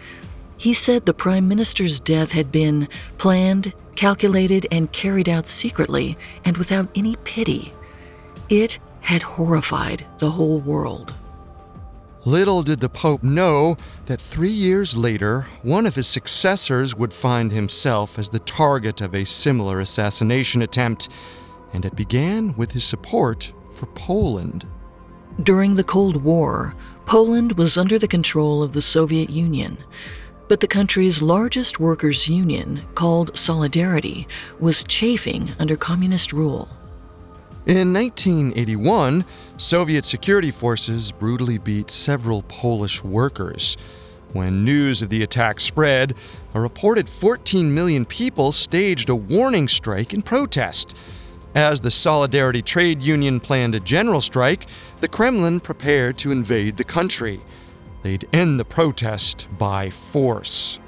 He 0.60 0.74
said 0.74 1.06
the 1.06 1.14
Prime 1.14 1.48
Minister's 1.48 2.02
death 2.02 2.34
had 2.34 2.52
been 2.52 2.90
planned, 3.18 3.72
calculated, 3.96 4.68
and 4.70 4.92
carried 4.92 5.30
out 5.30 5.48
secretly 5.48 6.18
and 6.44 6.58
without 6.58 6.90
any 6.96 7.16
pity. 7.24 7.74
It 8.50 8.78
had 9.00 9.22
horrified 9.22 10.06
the 10.18 10.32
whole 10.32 10.60
world. 10.60 11.14
Little 12.26 12.62
did 12.62 12.82
the 12.82 12.90
Pope 12.90 13.24
know 13.24 13.78
that 14.08 14.20
three 14.20 14.50
years 14.50 14.98
later, 14.98 15.48
one 15.64 15.86
of 15.86 15.96
his 15.96 16.08
successors 16.08 16.94
would 16.94 17.14
find 17.14 17.54
himself 17.54 18.20
as 18.20 18.28
the 18.28 18.40
target 18.40 19.00
of 19.00 19.16
a 19.16 19.26
similar 19.26 19.80
assassination 19.80 20.62
attempt, 20.62 21.08
and 21.72 21.86
it 21.86 21.96
began 21.96 22.54
with 22.58 22.74
his 22.74 22.84
support 22.84 23.54
for 23.72 23.86
Poland. 23.86 24.68
During 25.42 25.76
the 25.76 25.86
Cold 25.86 26.18
War, 26.18 26.76
Poland 27.06 27.54
was 27.54 27.78
under 27.78 27.98
the 27.98 28.10
control 28.10 28.62
of 28.62 28.74
the 28.74 28.82
Soviet 28.82 29.30
Union, 29.30 29.78
but 30.50 30.60
the 30.60 30.68
country's 30.68 31.22
largest 31.22 31.80
workers' 31.80 32.28
union, 32.28 32.82
called 32.96 33.38
Solidarity, 33.38 34.28
was 34.60 34.84
chafing 34.84 35.54
under 35.60 35.78
communist 35.78 36.34
rule. 36.34 36.68
In 37.68 37.94
1981, 37.94 39.24
Soviet 39.58 40.04
security 40.04 40.50
forces 40.50 41.12
brutally 41.12 41.60
beat 41.60 41.92
several 41.92 42.42
Polish 42.44 43.04
workers. 43.04 43.78
When 44.34 44.66
news 44.66 45.04
of 45.04 45.10
the 45.10 45.22
attack 45.22 45.60
spread, 45.60 46.16
a 46.56 46.60
reported 46.60 47.08
14 47.08 47.72
million 47.72 48.06
people 48.06 48.52
staged 48.52 49.10
a 49.10 49.16
warning 49.16 49.68
strike 49.68 50.16
in 50.16 50.24
protest. 50.24 50.98
As 51.54 51.80
the 51.80 51.92
Solidarity 51.92 52.64
Trade 52.64 53.04
Union 53.04 53.40
planned 53.40 53.76
a 53.76 53.80
general 53.80 54.22
strike, 54.22 54.66
the 55.00 55.08
Kremlin 55.08 55.60
prepared 55.60 56.18
to 56.20 56.32
invade 56.32 56.78
the 56.78 56.84
country. 56.84 57.40
They'd 58.02 58.28
end 58.32 58.60
the 58.60 58.66
protest 58.66 59.48
by 59.58 59.90
force. 59.90 60.80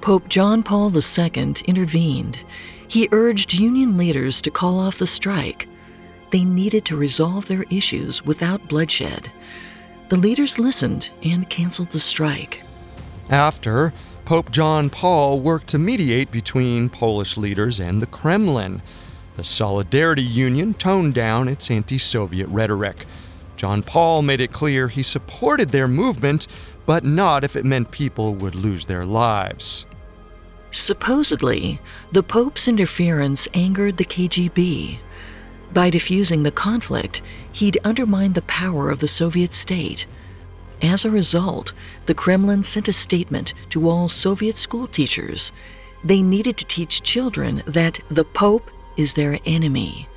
Pope 0.00 0.28
John 0.28 0.62
Paul 0.62 0.92
II 0.94 1.54
intervened. 1.66 2.38
He 2.88 3.08
urged 3.12 3.52
union 3.52 3.96
leaders 3.96 4.40
to 4.42 4.50
call 4.50 4.78
off 4.78 4.98
the 4.98 5.06
strike. 5.06 5.68
They 6.30 6.44
needed 6.44 6.84
to 6.86 6.96
resolve 6.96 7.48
their 7.48 7.64
issues 7.70 8.24
without 8.24 8.68
bloodshed. 8.68 9.30
The 10.08 10.16
leaders 10.16 10.58
listened 10.58 11.10
and 11.22 11.48
canceled 11.50 11.90
the 11.90 12.00
strike. 12.00 12.62
After, 13.28 13.92
Pope 14.24 14.52
John 14.52 14.90
Paul 14.90 15.40
worked 15.40 15.68
to 15.68 15.78
mediate 15.78 16.30
between 16.30 16.88
Polish 16.88 17.36
leaders 17.36 17.80
and 17.80 18.00
the 18.00 18.06
Kremlin. 18.06 18.82
The 19.36 19.44
Solidarity 19.44 20.22
Union 20.22 20.74
toned 20.74 21.14
down 21.14 21.48
its 21.48 21.70
anti 21.70 21.98
Soviet 21.98 22.46
rhetoric. 22.48 23.06
John 23.56 23.82
Paul 23.82 24.22
made 24.22 24.40
it 24.40 24.52
clear 24.52 24.88
he 24.88 25.02
supported 25.02 25.70
their 25.70 25.88
movement, 25.88 26.46
but 26.84 27.04
not 27.04 27.42
if 27.42 27.56
it 27.56 27.64
meant 27.64 27.90
people 27.90 28.34
would 28.34 28.54
lose 28.54 28.86
their 28.86 29.04
lives. 29.04 29.86
Supposedly, 30.70 31.80
the 32.12 32.22
Pope's 32.22 32.68
interference 32.68 33.48
angered 33.54 33.96
the 33.96 34.04
KGB. 34.04 34.98
By 35.72 35.90
diffusing 35.90 36.42
the 36.42 36.50
conflict, 36.50 37.22
he'd 37.52 37.78
undermined 37.82 38.34
the 38.34 38.42
power 38.42 38.90
of 38.90 39.00
the 39.00 39.08
Soviet 39.08 39.52
state. 39.52 40.06
As 40.82 41.04
a 41.04 41.10
result, 41.10 41.72
the 42.04 42.14
Kremlin 42.14 42.62
sent 42.62 42.88
a 42.88 42.92
statement 42.92 43.54
to 43.70 43.88
all 43.88 44.08
Soviet 44.08 44.58
school 44.58 44.86
teachers. 44.86 45.50
They 46.04 46.20
needed 46.20 46.56
to 46.58 46.66
teach 46.66 47.02
children 47.02 47.62
that 47.66 47.98
the 48.10 48.24
Pope 48.24 48.70
is 48.96 49.14
their 49.14 49.38
enemy. 49.46 50.08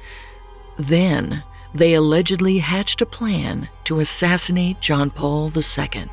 Then, 0.78 1.44
they 1.74 1.94
allegedly 1.94 2.58
hatched 2.58 3.02
a 3.02 3.06
plan 3.06 3.70
to 3.84 4.00
assassinate 4.00 4.80
John 4.82 5.10
Paul 5.12 5.52
II. 5.56 6.06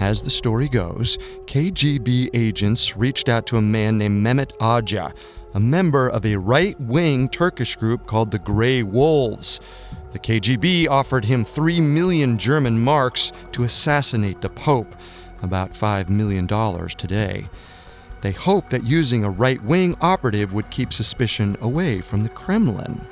As 0.00 0.22
the 0.22 0.30
story 0.30 0.68
goes, 0.68 1.16
KGB 1.46 2.30
agents 2.34 2.96
reached 2.96 3.28
out 3.28 3.46
to 3.46 3.56
a 3.56 3.62
man 3.62 3.96
named 3.96 4.24
Mehmet 4.24 4.56
Agca, 4.58 5.14
a 5.54 5.60
member 5.60 6.08
of 6.08 6.26
a 6.26 6.36
right 6.36 6.78
wing 6.80 7.28
Turkish 7.30 7.76
group 7.76 8.06
called 8.06 8.30
the 8.30 8.38
Grey 8.38 8.82
Wolves. 8.82 9.60
The 10.12 10.18
KGB 10.18 10.88
offered 10.88 11.24
him 11.24 11.44
3 11.44 11.80
million 11.80 12.36
German 12.36 12.78
marks 12.78 13.32
to 13.52 13.64
assassinate 13.64 14.42
the 14.42 14.50
Pope, 14.50 14.94
about 15.42 15.72
$5 15.72 16.08
million 16.10 16.46
today. 16.46 17.46
They 18.20 18.32
hoped 18.32 18.70
that 18.70 18.84
using 18.84 19.24
a 19.24 19.30
right 19.30 19.62
wing 19.62 19.96
operative 20.00 20.52
would 20.52 20.70
keep 20.70 20.92
suspicion 20.92 21.56
away 21.60 22.00
from 22.00 22.22
the 22.22 22.28
Kremlin. 22.30 23.06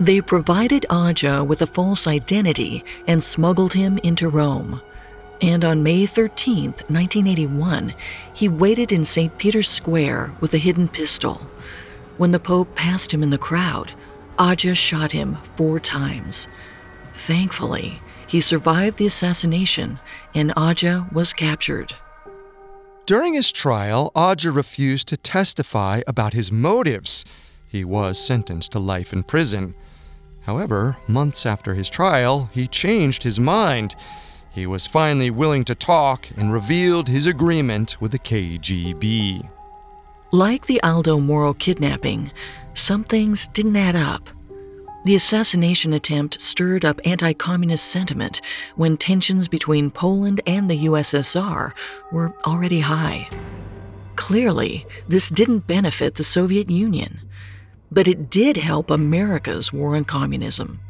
They 0.00 0.22
provided 0.22 0.86
Agca 0.88 1.46
with 1.46 1.60
a 1.60 1.66
false 1.66 2.06
identity 2.06 2.82
and 3.06 3.22
smuggled 3.22 3.74
him 3.74 3.98
into 3.98 4.30
Rome. 4.30 4.80
And 5.42 5.62
on 5.62 5.82
May 5.82 6.06
13, 6.06 6.70
1981, 6.88 7.92
he 8.32 8.48
waited 8.48 8.92
in 8.92 9.04
St. 9.04 9.36
Peter's 9.36 9.68
Square 9.68 10.32
with 10.40 10.54
a 10.54 10.58
hidden 10.58 10.88
pistol. 10.88 11.34
When 12.16 12.32
the 12.32 12.40
Pope 12.40 12.74
passed 12.74 13.12
him 13.12 13.22
in 13.22 13.28
the 13.28 13.36
crowd, 13.36 13.92
Agca 14.38 14.74
shot 14.74 15.12
him 15.12 15.36
four 15.56 15.78
times. 15.78 16.48
Thankfully, 17.14 18.00
he 18.26 18.40
survived 18.40 18.96
the 18.96 19.06
assassination 19.06 19.98
and 20.34 20.54
Agca 20.54 21.12
was 21.12 21.34
captured. 21.34 21.94
During 23.04 23.34
his 23.34 23.52
trial, 23.52 24.12
Agca 24.16 24.54
refused 24.54 25.08
to 25.08 25.18
testify 25.18 26.00
about 26.06 26.32
his 26.32 26.50
motives. 26.50 27.26
He 27.68 27.84
was 27.84 28.18
sentenced 28.18 28.72
to 28.72 28.78
life 28.78 29.12
in 29.12 29.24
prison. 29.24 29.74
However, 30.50 30.96
months 31.06 31.46
after 31.46 31.74
his 31.74 31.88
trial, 31.88 32.50
he 32.52 32.66
changed 32.66 33.22
his 33.22 33.38
mind. 33.38 33.94
He 34.50 34.66
was 34.66 34.84
finally 34.84 35.30
willing 35.30 35.64
to 35.66 35.76
talk 35.76 36.26
and 36.36 36.52
revealed 36.52 37.06
his 37.06 37.28
agreement 37.28 38.00
with 38.00 38.10
the 38.10 38.18
KGB. 38.18 39.48
Like 40.32 40.66
the 40.66 40.82
Aldo 40.82 41.20
Moro 41.20 41.54
kidnapping, 41.54 42.32
some 42.74 43.04
things 43.04 43.46
didn't 43.46 43.76
add 43.76 43.94
up. 43.94 44.28
The 45.04 45.14
assassination 45.14 45.92
attempt 45.92 46.42
stirred 46.42 46.84
up 46.84 47.00
anti 47.04 47.32
communist 47.32 47.84
sentiment 47.84 48.40
when 48.74 48.96
tensions 48.96 49.46
between 49.46 49.92
Poland 49.92 50.40
and 50.48 50.68
the 50.68 50.86
USSR 50.86 51.70
were 52.10 52.34
already 52.44 52.80
high. 52.80 53.28
Clearly, 54.16 54.84
this 55.06 55.28
didn't 55.28 55.68
benefit 55.68 56.16
the 56.16 56.24
Soviet 56.24 56.68
Union, 56.68 57.20
but 57.90 58.08
it 58.08 58.30
did 58.30 58.56
help 58.56 58.90
America's 58.90 59.72
war 59.72 59.96
on 59.96 60.04
communism 60.04 60.80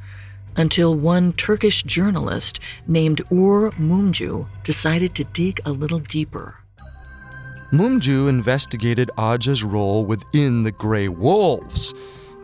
until 0.56 0.94
one 0.94 1.32
Turkish 1.34 1.82
journalist 1.84 2.60
named 2.86 3.18
Ugur 3.30 3.72
Mumcu 3.74 4.46
decided 4.64 5.14
to 5.14 5.24
dig 5.24 5.60
a 5.64 5.72
little 5.72 6.00
deeper. 6.00 6.56
Mumcu 7.72 8.28
investigated 8.28 9.10
Agca's 9.16 9.62
role 9.62 10.04
within 10.04 10.64
the 10.64 10.72
Grey 10.72 11.08
Wolves. 11.08 11.94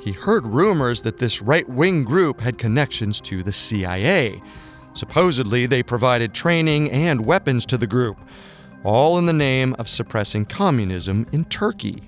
He 0.00 0.12
heard 0.12 0.46
rumors 0.46 1.02
that 1.02 1.18
this 1.18 1.42
right 1.42 1.68
wing 1.68 2.04
group 2.04 2.40
had 2.40 2.58
connections 2.58 3.20
to 3.22 3.42
the 3.42 3.52
CIA. 3.52 4.40
Supposedly, 4.92 5.66
they 5.66 5.82
provided 5.82 6.32
training 6.32 6.90
and 6.92 7.26
weapons 7.26 7.66
to 7.66 7.76
the 7.76 7.88
group, 7.88 8.16
all 8.84 9.18
in 9.18 9.26
the 9.26 9.32
name 9.32 9.74
of 9.80 9.88
suppressing 9.88 10.44
communism 10.44 11.26
in 11.32 11.44
Turkey. 11.46 12.02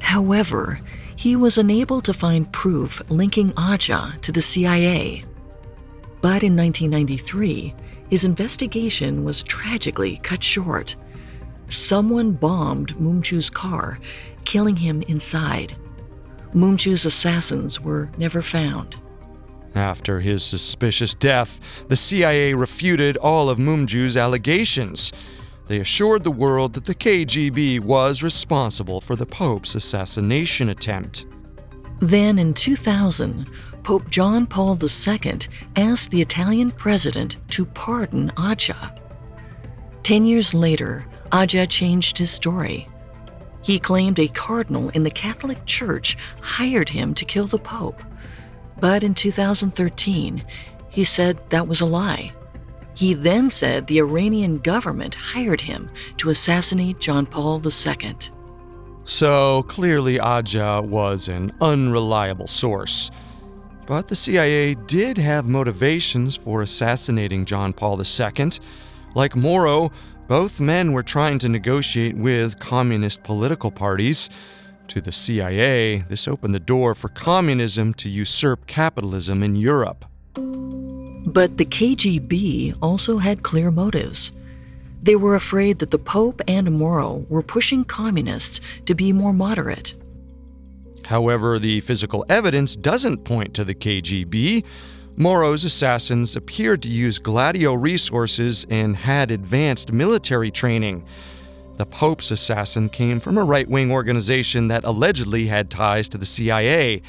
However, 0.00 0.80
he 1.20 1.36
was 1.36 1.58
unable 1.58 2.00
to 2.00 2.14
find 2.14 2.50
proof 2.50 3.02
linking 3.10 3.52
Agca 3.52 4.18
to 4.22 4.32
the 4.32 4.40
CIA. 4.40 5.22
But 6.22 6.42
in 6.42 6.56
1993, 6.56 7.74
his 8.08 8.24
investigation 8.24 9.22
was 9.22 9.42
tragically 9.42 10.16
cut 10.22 10.42
short. 10.42 10.96
Someone 11.68 12.32
bombed 12.32 12.96
Mumcu's 12.96 13.50
car, 13.50 13.98
killing 14.46 14.76
him 14.76 15.02
inside. 15.02 15.76
Mumcu's 16.54 17.04
assassins 17.04 17.78
were 17.78 18.10
never 18.16 18.40
found. 18.40 18.96
After 19.74 20.20
his 20.20 20.42
suspicious 20.42 21.12
death, 21.12 21.84
the 21.88 21.98
CIA 21.98 22.54
refuted 22.54 23.18
all 23.18 23.50
of 23.50 23.58
Mumcu's 23.58 24.16
allegations. 24.16 25.12
They 25.70 25.78
assured 25.78 26.24
the 26.24 26.32
world 26.32 26.72
that 26.72 26.84
the 26.84 26.96
KGB 26.96 27.78
was 27.78 28.24
responsible 28.24 29.00
for 29.00 29.14
the 29.14 29.24
Pope's 29.24 29.76
assassination 29.76 30.68
attempt. 30.68 31.26
Then 32.00 32.40
in 32.40 32.54
2000, 32.54 33.48
Pope 33.84 34.10
John 34.10 34.48
Paul 34.48 34.76
II 34.82 35.38
asked 35.76 36.10
the 36.10 36.22
Italian 36.22 36.72
president 36.72 37.36
to 37.50 37.64
pardon 37.66 38.30
Agca. 38.30 38.98
Ten 40.02 40.26
years 40.26 40.52
later, 40.52 41.06
Agca 41.30 41.68
changed 41.68 42.18
his 42.18 42.32
story. 42.32 42.88
He 43.62 43.78
claimed 43.78 44.18
a 44.18 44.26
cardinal 44.26 44.88
in 44.88 45.04
the 45.04 45.08
Catholic 45.12 45.64
Church 45.66 46.16
hired 46.40 46.88
him 46.88 47.14
to 47.14 47.24
kill 47.24 47.46
the 47.46 47.60
Pope. 47.60 48.02
But 48.80 49.04
in 49.04 49.14
2013, 49.14 50.44
he 50.88 51.04
said 51.04 51.38
that 51.50 51.68
was 51.68 51.80
a 51.80 51.86
lie. 51.86 52.32
He 53.00 53.14
then 53.14 53.48
said 53.48 53.86
the 53.86 53.96
Iranian 53.96 54.58
government 54.58 55.14
hired 55.14 55.62
him 55.62 55.88
to 56.18 56.28
assassinate 56.28 56.98
John 56.98 57.24
Paul 57.24 57.58
II. 57.64 58.14
So 59.06 59.62
clearly, 59.68 60.18
Agca 60.18 60.84
was 60.84 61.28
an 61.28 61.50
unreliable 61.62 62.46
source. 62.46 63.10
But 63.86 64.08
the 64.08 64.14
CIA 64.14 64.74
did 64.74 65.16
have 65.16 65.46
motivations 65.46 66.36
for 66.36 66.60
assassinating 66.60 67.46
John 67.46 67.72
Paul 67.72 67.98
II. 67.98 68.50
Like 69.14 69.34
Moro, 69.34 69.90
both 70.28 70.60
men 70.60 70.92
were 70.92 71.02
trying 71.02 71.38
to 71.38 71.48
negotiate 71.48 72.18
with 72.18 72.58
communist 72.58 73.22
political 73.22 73.70
parties. 73.70 74.28
To 74.88 75.00
the 75.00 75.10
CIA, 75.10 76.04
this 76.10 76.28
opened 76.28 76.54
the 76.54 76.60
door 76.60 76.94
for 76.94 77.08
communism 77.08 77.94
to 77.94 78.10
usurp 78.10 78.66
capitalism 78.66 79.42
in 79.42 79.56
Europe. 79.56 80.04
But 81.32 81.58
the 81.58 81.64
KGB 81.64 82.76
also 82.82 83.18
had 83.18 83.44
clear 83.44 83.70
motives. 83.70 84.32
They 85.00 85.14
were 85.14 85.36
afraid 85.36 85.78
that 85.78 85.92
the 85.92 85.98
Pope 85.98 86.40
and 86.48 86.72
Moro 86.72 87.24
were 87.28 87.42
pushing 87.42 87.84
communists 87.84 88.60
to 88.86 88.96
be 88.96 89.12
more 89.12 89.32
moderate. 89.32 89.94
However, 91.04 91.60
the 91.60 91.80
physical 91.80 92.26
evidence 92.28 92.74
doesn't 92.74 93.24
point 93.24 93.54
to 93.54 93.64
the 93.64 93.74
KGB. 93.74 94.64
Moro's 95.16 95.64
assassins 95.64 96.34
appeared 96.34 96.82
to 96.82 96.88
use 96.88 97.20
Gladio 97.20 97.74
resources 97.74 98.66
and 98.68 98.96
had 98.96 99.30
advanced 99.30 99.92
military 99.92 100.50
training. 100.50 101.04
The 101.76 101.86
Pope's 101.86 102.32
assassin 102.32 102.88
came 102.88 103.20
from 103.20 103.38
a 103.38 103.44
right 103.44 103.68
wing 103.68 103.92
organization 103.92 104.68
that 104.68 104.84
allegedly 104.84 105.46
had 105.46 105.70
ties 105.70 106.08
to 106.10 106.18
the 106.18 106.26
CIA 106.26 107.02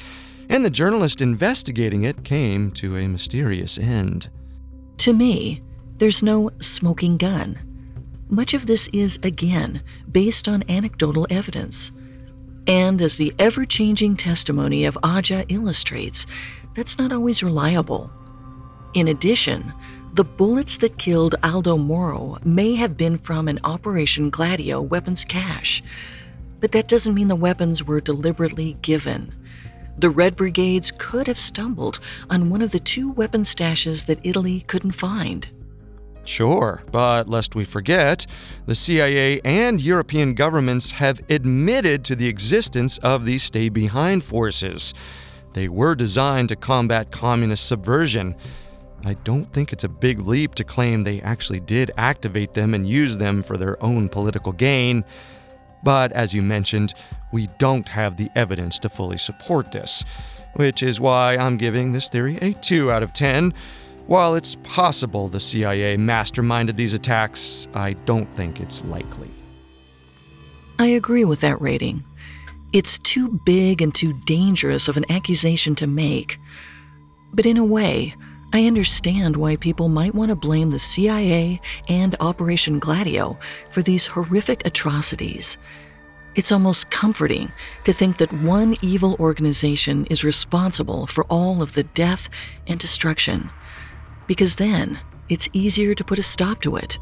and 0.50 0.64
the 0.64 0.70
journalist 0.70 1.22
investigating 1.22 2.04
it 2.04 2.24
came 2.24 2.72
to 2.72 2.98
a 2.98 3.08
mysterious 3.08 3.78
end. 3.78 4.30
To 5.00 5.14
me, 5.14 5.62
there's 5.98 6.24
no 6.24 6.50
smoking 6.60 7.18
gun. 7.18 7.60
Much 8.30 8.54
of 8.54 8.66
this 8.66 8.88
is, 8.94 9.20
again, 9.24 9.82
based 10.12 10.48
on 10.48 10.64
anecdotal 10.70 11.28
evidence. 11.30 11.92
And 12.68 13.02
as 13.02 13.18
the 13.18 13.34
ever 13.39 13.66
changing 13.66 14.18
testimony 14.18 14.86
of 14.86 14.98
Agca 15.04 15.46
illustrates, 15.50 16.26
that's 16.76 16.98
not 16.98 17.12
always 17.12 17.44
reliable. 17.44 18.12
In 18.94 19.08
addition, 19.08 19.74
the 20.14 20.24
bullets 20.24 20.78
that 20.78 20.98
killed 20.98 21.36
Aldo 21.44 21.78
Moro 21.78 22.38
may 22.44 22.76
have 22.76 22.98
been 22.98 23.18
from 23.18 23.48
an 23.48 23.60
Operation 23.64 24.30
Gladio 24.30 24.82
weapons 24.82 25.24
cache, 25.24 25.82
but 26.60 26.74
that 26.74 26.88
doesn't 26.88 27.16
mean 27.16 27.28
the 27.28 27.36
weapons 27.36 27.84
were 27.84 28.02
deliberately 28.02 28.78
given. 28.82 29.34
The 30.02 30.10
Red 30.10 30.36
Brigades 30.36 30.91
could 30.97 31.28
have 31.28 31.38
stumbled 31.38 31.99
on 32.28 32.49
one 32.49 32.64
of 32.64 32.72
the 32.72 32.80
two 32.80 33.12
weapon 33.12 33.43
stashes 33.43 34.08
that 34.08 34.18
Italy 34.24 34.62
couldn't 34.62 34.93
find. 34.93 35.47
Sure, 36.24 36.82
but 36.91 37.30
lest 37.30 37.54
we 37.54 37.66
forget, 37.66 38.26
the 38.66 38.74
CIA 38.74 39.39
and 39.45 39.80
European 39.80 40.34
governments 40.34 40.89
have 40.89 41.22
admitted 41.30 42.04
to 42.06 42.16
the 42.16 42.28
existence 42.28 42.97
of 42.97 43.26
these 43.26 43.43
stay 43.43 43.70
behind 43.70 44.24
forces. 44.24 44.95
They 45.54 45.70
were 45.70 45.93
designed 45.93 46.49
to 46.49 46.56
combat 46.56 47.12
communist 47.12 47.68
subversion. 47.68 48.36
I 49.06 49.14
don't 49.24 49.54
think 49.54 49.72
it's 49.72 49.84
a 49.84 49.89
big 49.89 50.22
leap 50.22 50.56
to 50.56 50.64
claim 50.64 51.04
they 51.04 51.22
actually 51.22 51.60
did 51.60 51.91
activate 51.97 52.54
them 52.54 52.74
and 52.74 52.88
use 52.88 53.18
them 53.18 53.43
for 53.43 53.56
their 53.56 53.82
own 53.84 54.10
political 54.10 54.52
gain. 54.52 55.06
But 55.84 56.11
as 56.11 56.34
you 56.34 56.41
mentioned, 56.41 56.93
we 57.32 57.47
don't 57.57 57.88
have 57.88 58.17
the 58.17 58.29
evidence 58.36 58.79
to 58.79 58.89
fully 58.89 59.17
support 59.17 59.71
this, 59.71 60.03
which 60.53 60.84
is 60.84 60.99
why 60.99 61.38
I'm 61.38 61.57
giving 61.57 61.91
this 61.91 62.09
theory 62.09 62.38
a 62.38 62.53
2 62.53 62.91
out 62.91 63.03
of 63.03 63.13
10. 63.13 63.53
While 64.07 64.36
it's 64.36 64.55
possible 64.55 65.27
the 65.27 65.39
CIA 65.39 65.95
masterminded 65.97 66.75
these 66.75 66.93
attacks, 66.93 67.67
I 67.73 67.93
don't 67.93 68.32
think 68.34 68.59
it's 68.59 68.84
likely. 68.86 69.29
I 70.79 70.88
agree 70.88 71.25
with 71.25 71.41
that 71.41 71.61
rating. 71.61 72.03
It's 72.73 72.99
too 72.99 73.39
big 73.45 73.82
and 73.82 73.93
too 73.93 74.13
dangerous 74.25 74.88
of 74.88 74.97
an 74.97 75.09
accusation 75.11 75.75
to 75.75 75.88
make. 75.88 76.39
But 77.34 77.45
in 77.45 77.57
a 77.57 77.63
way, 77.63 78.15
I 78.54 78.66
understand 78.66 79.38
why 79.38 79.56
people 79.56 79.88
might 79.88 80.14
want 80.14 80.30
to 80.30 80.36
blame 80.36 80.72
the 80.72 80.80
CIA 80.80 81.62
and 81.88 82.18
Operation 82.20 82.80
Gladio 82.80 83.39
for 83.72 83.82
these 83.82 84.08
horrific 84.08 84.66
atrocities. 84.66 85.58
It's 86.36 86.52
almost 86.52 86.91
comforting 86.91 87.52
to 87.86 87.93
think 87.93 88.18
that 88.18 88.34
one 88.34 88.76
evil 88.82 89.16
organization 89.20 90.06
is 90.08 90.26
responsible 90.26 91.08
for 91.08 91.24
all 91.26 91.62
of 91.62 91.74
the 91.74 91.84
death 91.84 92.30
and 92.68 92.78
destruction, 92.78 93.49
because 94.28 94.58
then 94.58 94.99
it's 95.30 95.49
easier 95.54 95.95
to 95.95 96.04
put 96.04 96.20
a 96.20 96.24
stop 96.24 96.62
to 96.64 96.76
it. 96.76 96.97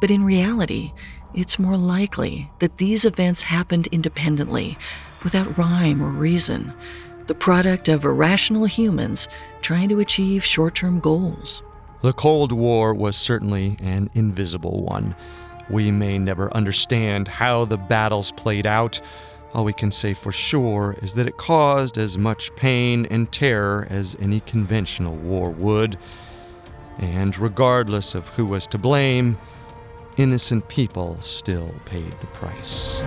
But 0.00 0.10
in 0.10 0.24
reality, 0.24 0.92
it's 1.34 1.58
more 1.58 1.76
likely 1.76 2.50
that 2.60 2.78
these 2.78 3.04
events 3.04 3.42
happened 3.42 3.88
independently, 3.88 4.78
without 5.22 5.58
rhyme 5.58 6.02
or 6.02 6.08
reason, 6.08 6.72
the 7.26 7.34
product 7.34 7.88
of 7.88 8.04
irrational 8.04 8.64
humans 8.64 9.28
trying 9.62 9.88
to 9.88 10.00
achieve 10.00 10.44
short 10.44 10.74
term 10.74 11.00
goals. 11.00 11.62
The 12.02 12.12
Cold 12.12 12.50
War 12.52 12.92
was 12.92 13.16
certainly 13.16 13.76
an 13.80 14.10
invisible 14.14 14.82
one. 14.82 15.14
We 15.70 15.90
may 15.90 16.18
never 16.18 16.52
understand 16.54 17.28
how 17.28 17.64
the 17.64 17.78
battles 17.78 18.32
played 18.32 18.66
out. 18.66 19.00
All 19.54 19.64
we 19.64 19.72
can 19.72 19.92
say 19.92 20.12
for 20.12 20.32
sure 20.32 20.96
is 21.02 21.14
that 21.14 21.28
it 21.28 21.36
caused 21.36 21.98
as 21.98 22.18
much 22.18 22.54
pain 22.56 23.06
and 23.10 23.30
terror 23.30 23.86
as 23.88 24.16
any 24.20 24.40
conventional 24.40 25.14
war 25.16 25.50
would. 25.50 25.96
And 26.98 27.38
regardless 27.38 28.14
of 28.14 28.28
who 28.30 28.46
was 28.46 28.66
to 28.68 28.78
blame, 28.78 29.38
innocent 30.16 30.68
people 30.68 31.20
still 31.20 31.74
paid 31.84 32.10
the 32.20 32.26
price. 32.28 33.02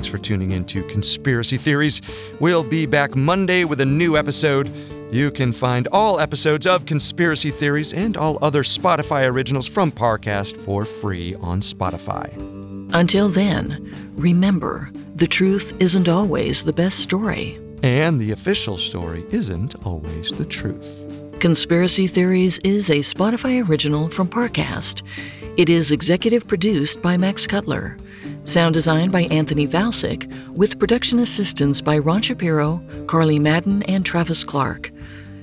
Thanks 0.00 0.08
for 0.08 0.16
tuning 0.16 0.52
in 0.52 0.64
to 0.64 0.82
Conspiracy 0.84 1.58
Theories. 1.58 2.00
We'll 2.40 2.64
be 2.64 2.86
back 2.86 3.14
Monday 3.14 3.64
with 3.64 3.82
a 3.82 3.84
new 3.84 4.16
episode. 4.16 4.72
You 5.12 5.30
can 5.30 5.52
find 5.52 5.88
all 5.92 6.20
episodes 6.20 6.66
of 6.66 6.86
Conspiracy 6.86 7.50
Theories 7.50 7.92
and 7.92 8.16
all 8.16 8.38
other 8.40 8.62
Spotify 8.62 9.30
originals 9.30 9.68
from 9.68 9.92
Parcast 9.92 10.56
for 10.56 10.86
free 10.86 11.34
on 11.42 11.60
Spotify. 11.60 12.34
Until 12.94 13.28
then, 13.28 14.14
remember 14.16 14.90
the 15.16 15.26
truth 15.26 15.76
isn't 15.80 16.08
always 16.08 16.64
the 16.64 16.72
best 16.72 17.00
story. 17.00 17.60
And 17.82 18.18
the 18.18 18.32
official 18.32 18.78
story 18.78 19.26
isn't 19.28 19.84
always 19.84 20.30
the 20.30 20.46
truth. 20.46 21.04
Conspiracy 21.40 22.06
Theories 22.06 22.58
is 22.60 22.88
a 22.88 23.00
Spotify 23.00 23.68
original 23.68 24.08
from 24.08 24.30
Parcast. 24.30 25.02
It 25.58 25.68
is 25.68 25.90
executive 25.90 26.48
produced 26.48 27.02
by 27.02 27.18
Max 27.18 27.46
Cutler. 27.46 27.98
Sound 28.50 28.74
design 28.74 29.12
by 29.12 29.22
Anthony 29.30 29.64
Valsic, 29.64 30.28
with 30.56 30.80
production 30.80 31.20
assistance 31.20 31.80
by 31.80 31.98
Ron 31.98 32.20
Shapiro, 32.20 32.82
Carly 33.06 33.38
Madden, 33.38 33.84
and 33.84 34.04
Travis 34.04 34.42
Clark. 34.42 34.90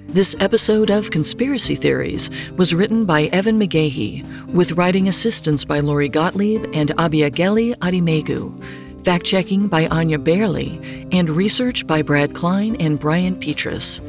This 0.08 0.36
episode 0.41 0.89
of 0.89 1.12
Conspiracy 1.12 1.78
Theories 1.78 2.30
was 2.58 2.74
written 2.74 3.05
by 3.05 3.28
Evan 3.28 3.58
McGahey, 3.58 4.26
with 4.51 4.74
writing 4.74 5.08
assistance 5.08 5.64
by 5.64 5.80
Lori 5.80 6.10
Gottlieb 6.10 6.66
and 6.74 6.89
Abiageli 6.97 7.78
Adimegu, 7.78 9.05
fact 9.05 9.26
checking 9.26 9.70
by 9.70 9.88
Anya 9.88 10.20
Bailey, 10.20 11.08
and 11.14 11.30
research 11.30 11.88
by 11.88 12.01
Brad 12.01 12.36
Klein 12.36 12.76
and 12.76 12.99
Brian 12.99 13.39
Petrus. 13.39 14.01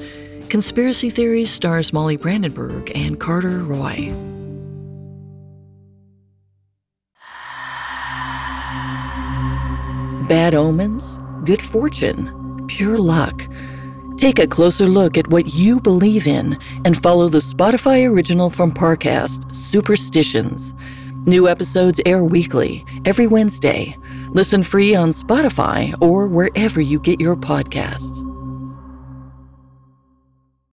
Conspiracy 0.48 1.08
Theories 1.08 1.52
stars 1.52 1.92
Molly 1.92 2.16
Brandenburg 2.16 2.90
and 2.96 3.20
Carter 3.20 3.62
Roy. 3.62 4.12
Bad 10.28 10.54
omens, 10.54 11.18
good 11.44 11.62
fortune, 11.62 12.64
pure 12.68 12.98
luck. 12.98 13.48
Take 14.18 14.38
a 14.38 14.46
closer 14.46 14.86
look 14.86 15.16
at 15.16 15.28
what 15.28 15.54
you 15.54 15.80
believe 15.80 16.26
in 16.26 16.58
and 16.84 17.02
follow 17.02 17.28
the 17.28 17.38
Spotify 17.38 18.08
original 18.08 18.50
from 18.50 18.72
Parcast, 18.72 19.54
Superstitions. 19.54 20.74
New 21.24 21.48
episodes 21.48 22.00
air 22.04 22.22
weekly, 22.24 22.84
every 23.04 23.26
Wednesday. 23.26 23.96
Listen 24.30 24.62
free 24.62 24.94
on 24.94 25.10
Spotify 25.10 25.94
or 26.02 26.26
wherever 26.26 26.80
you 26.80 26.98
get 27.00 27.20
your 27.20 27.36
podcasts. 27.36 28.17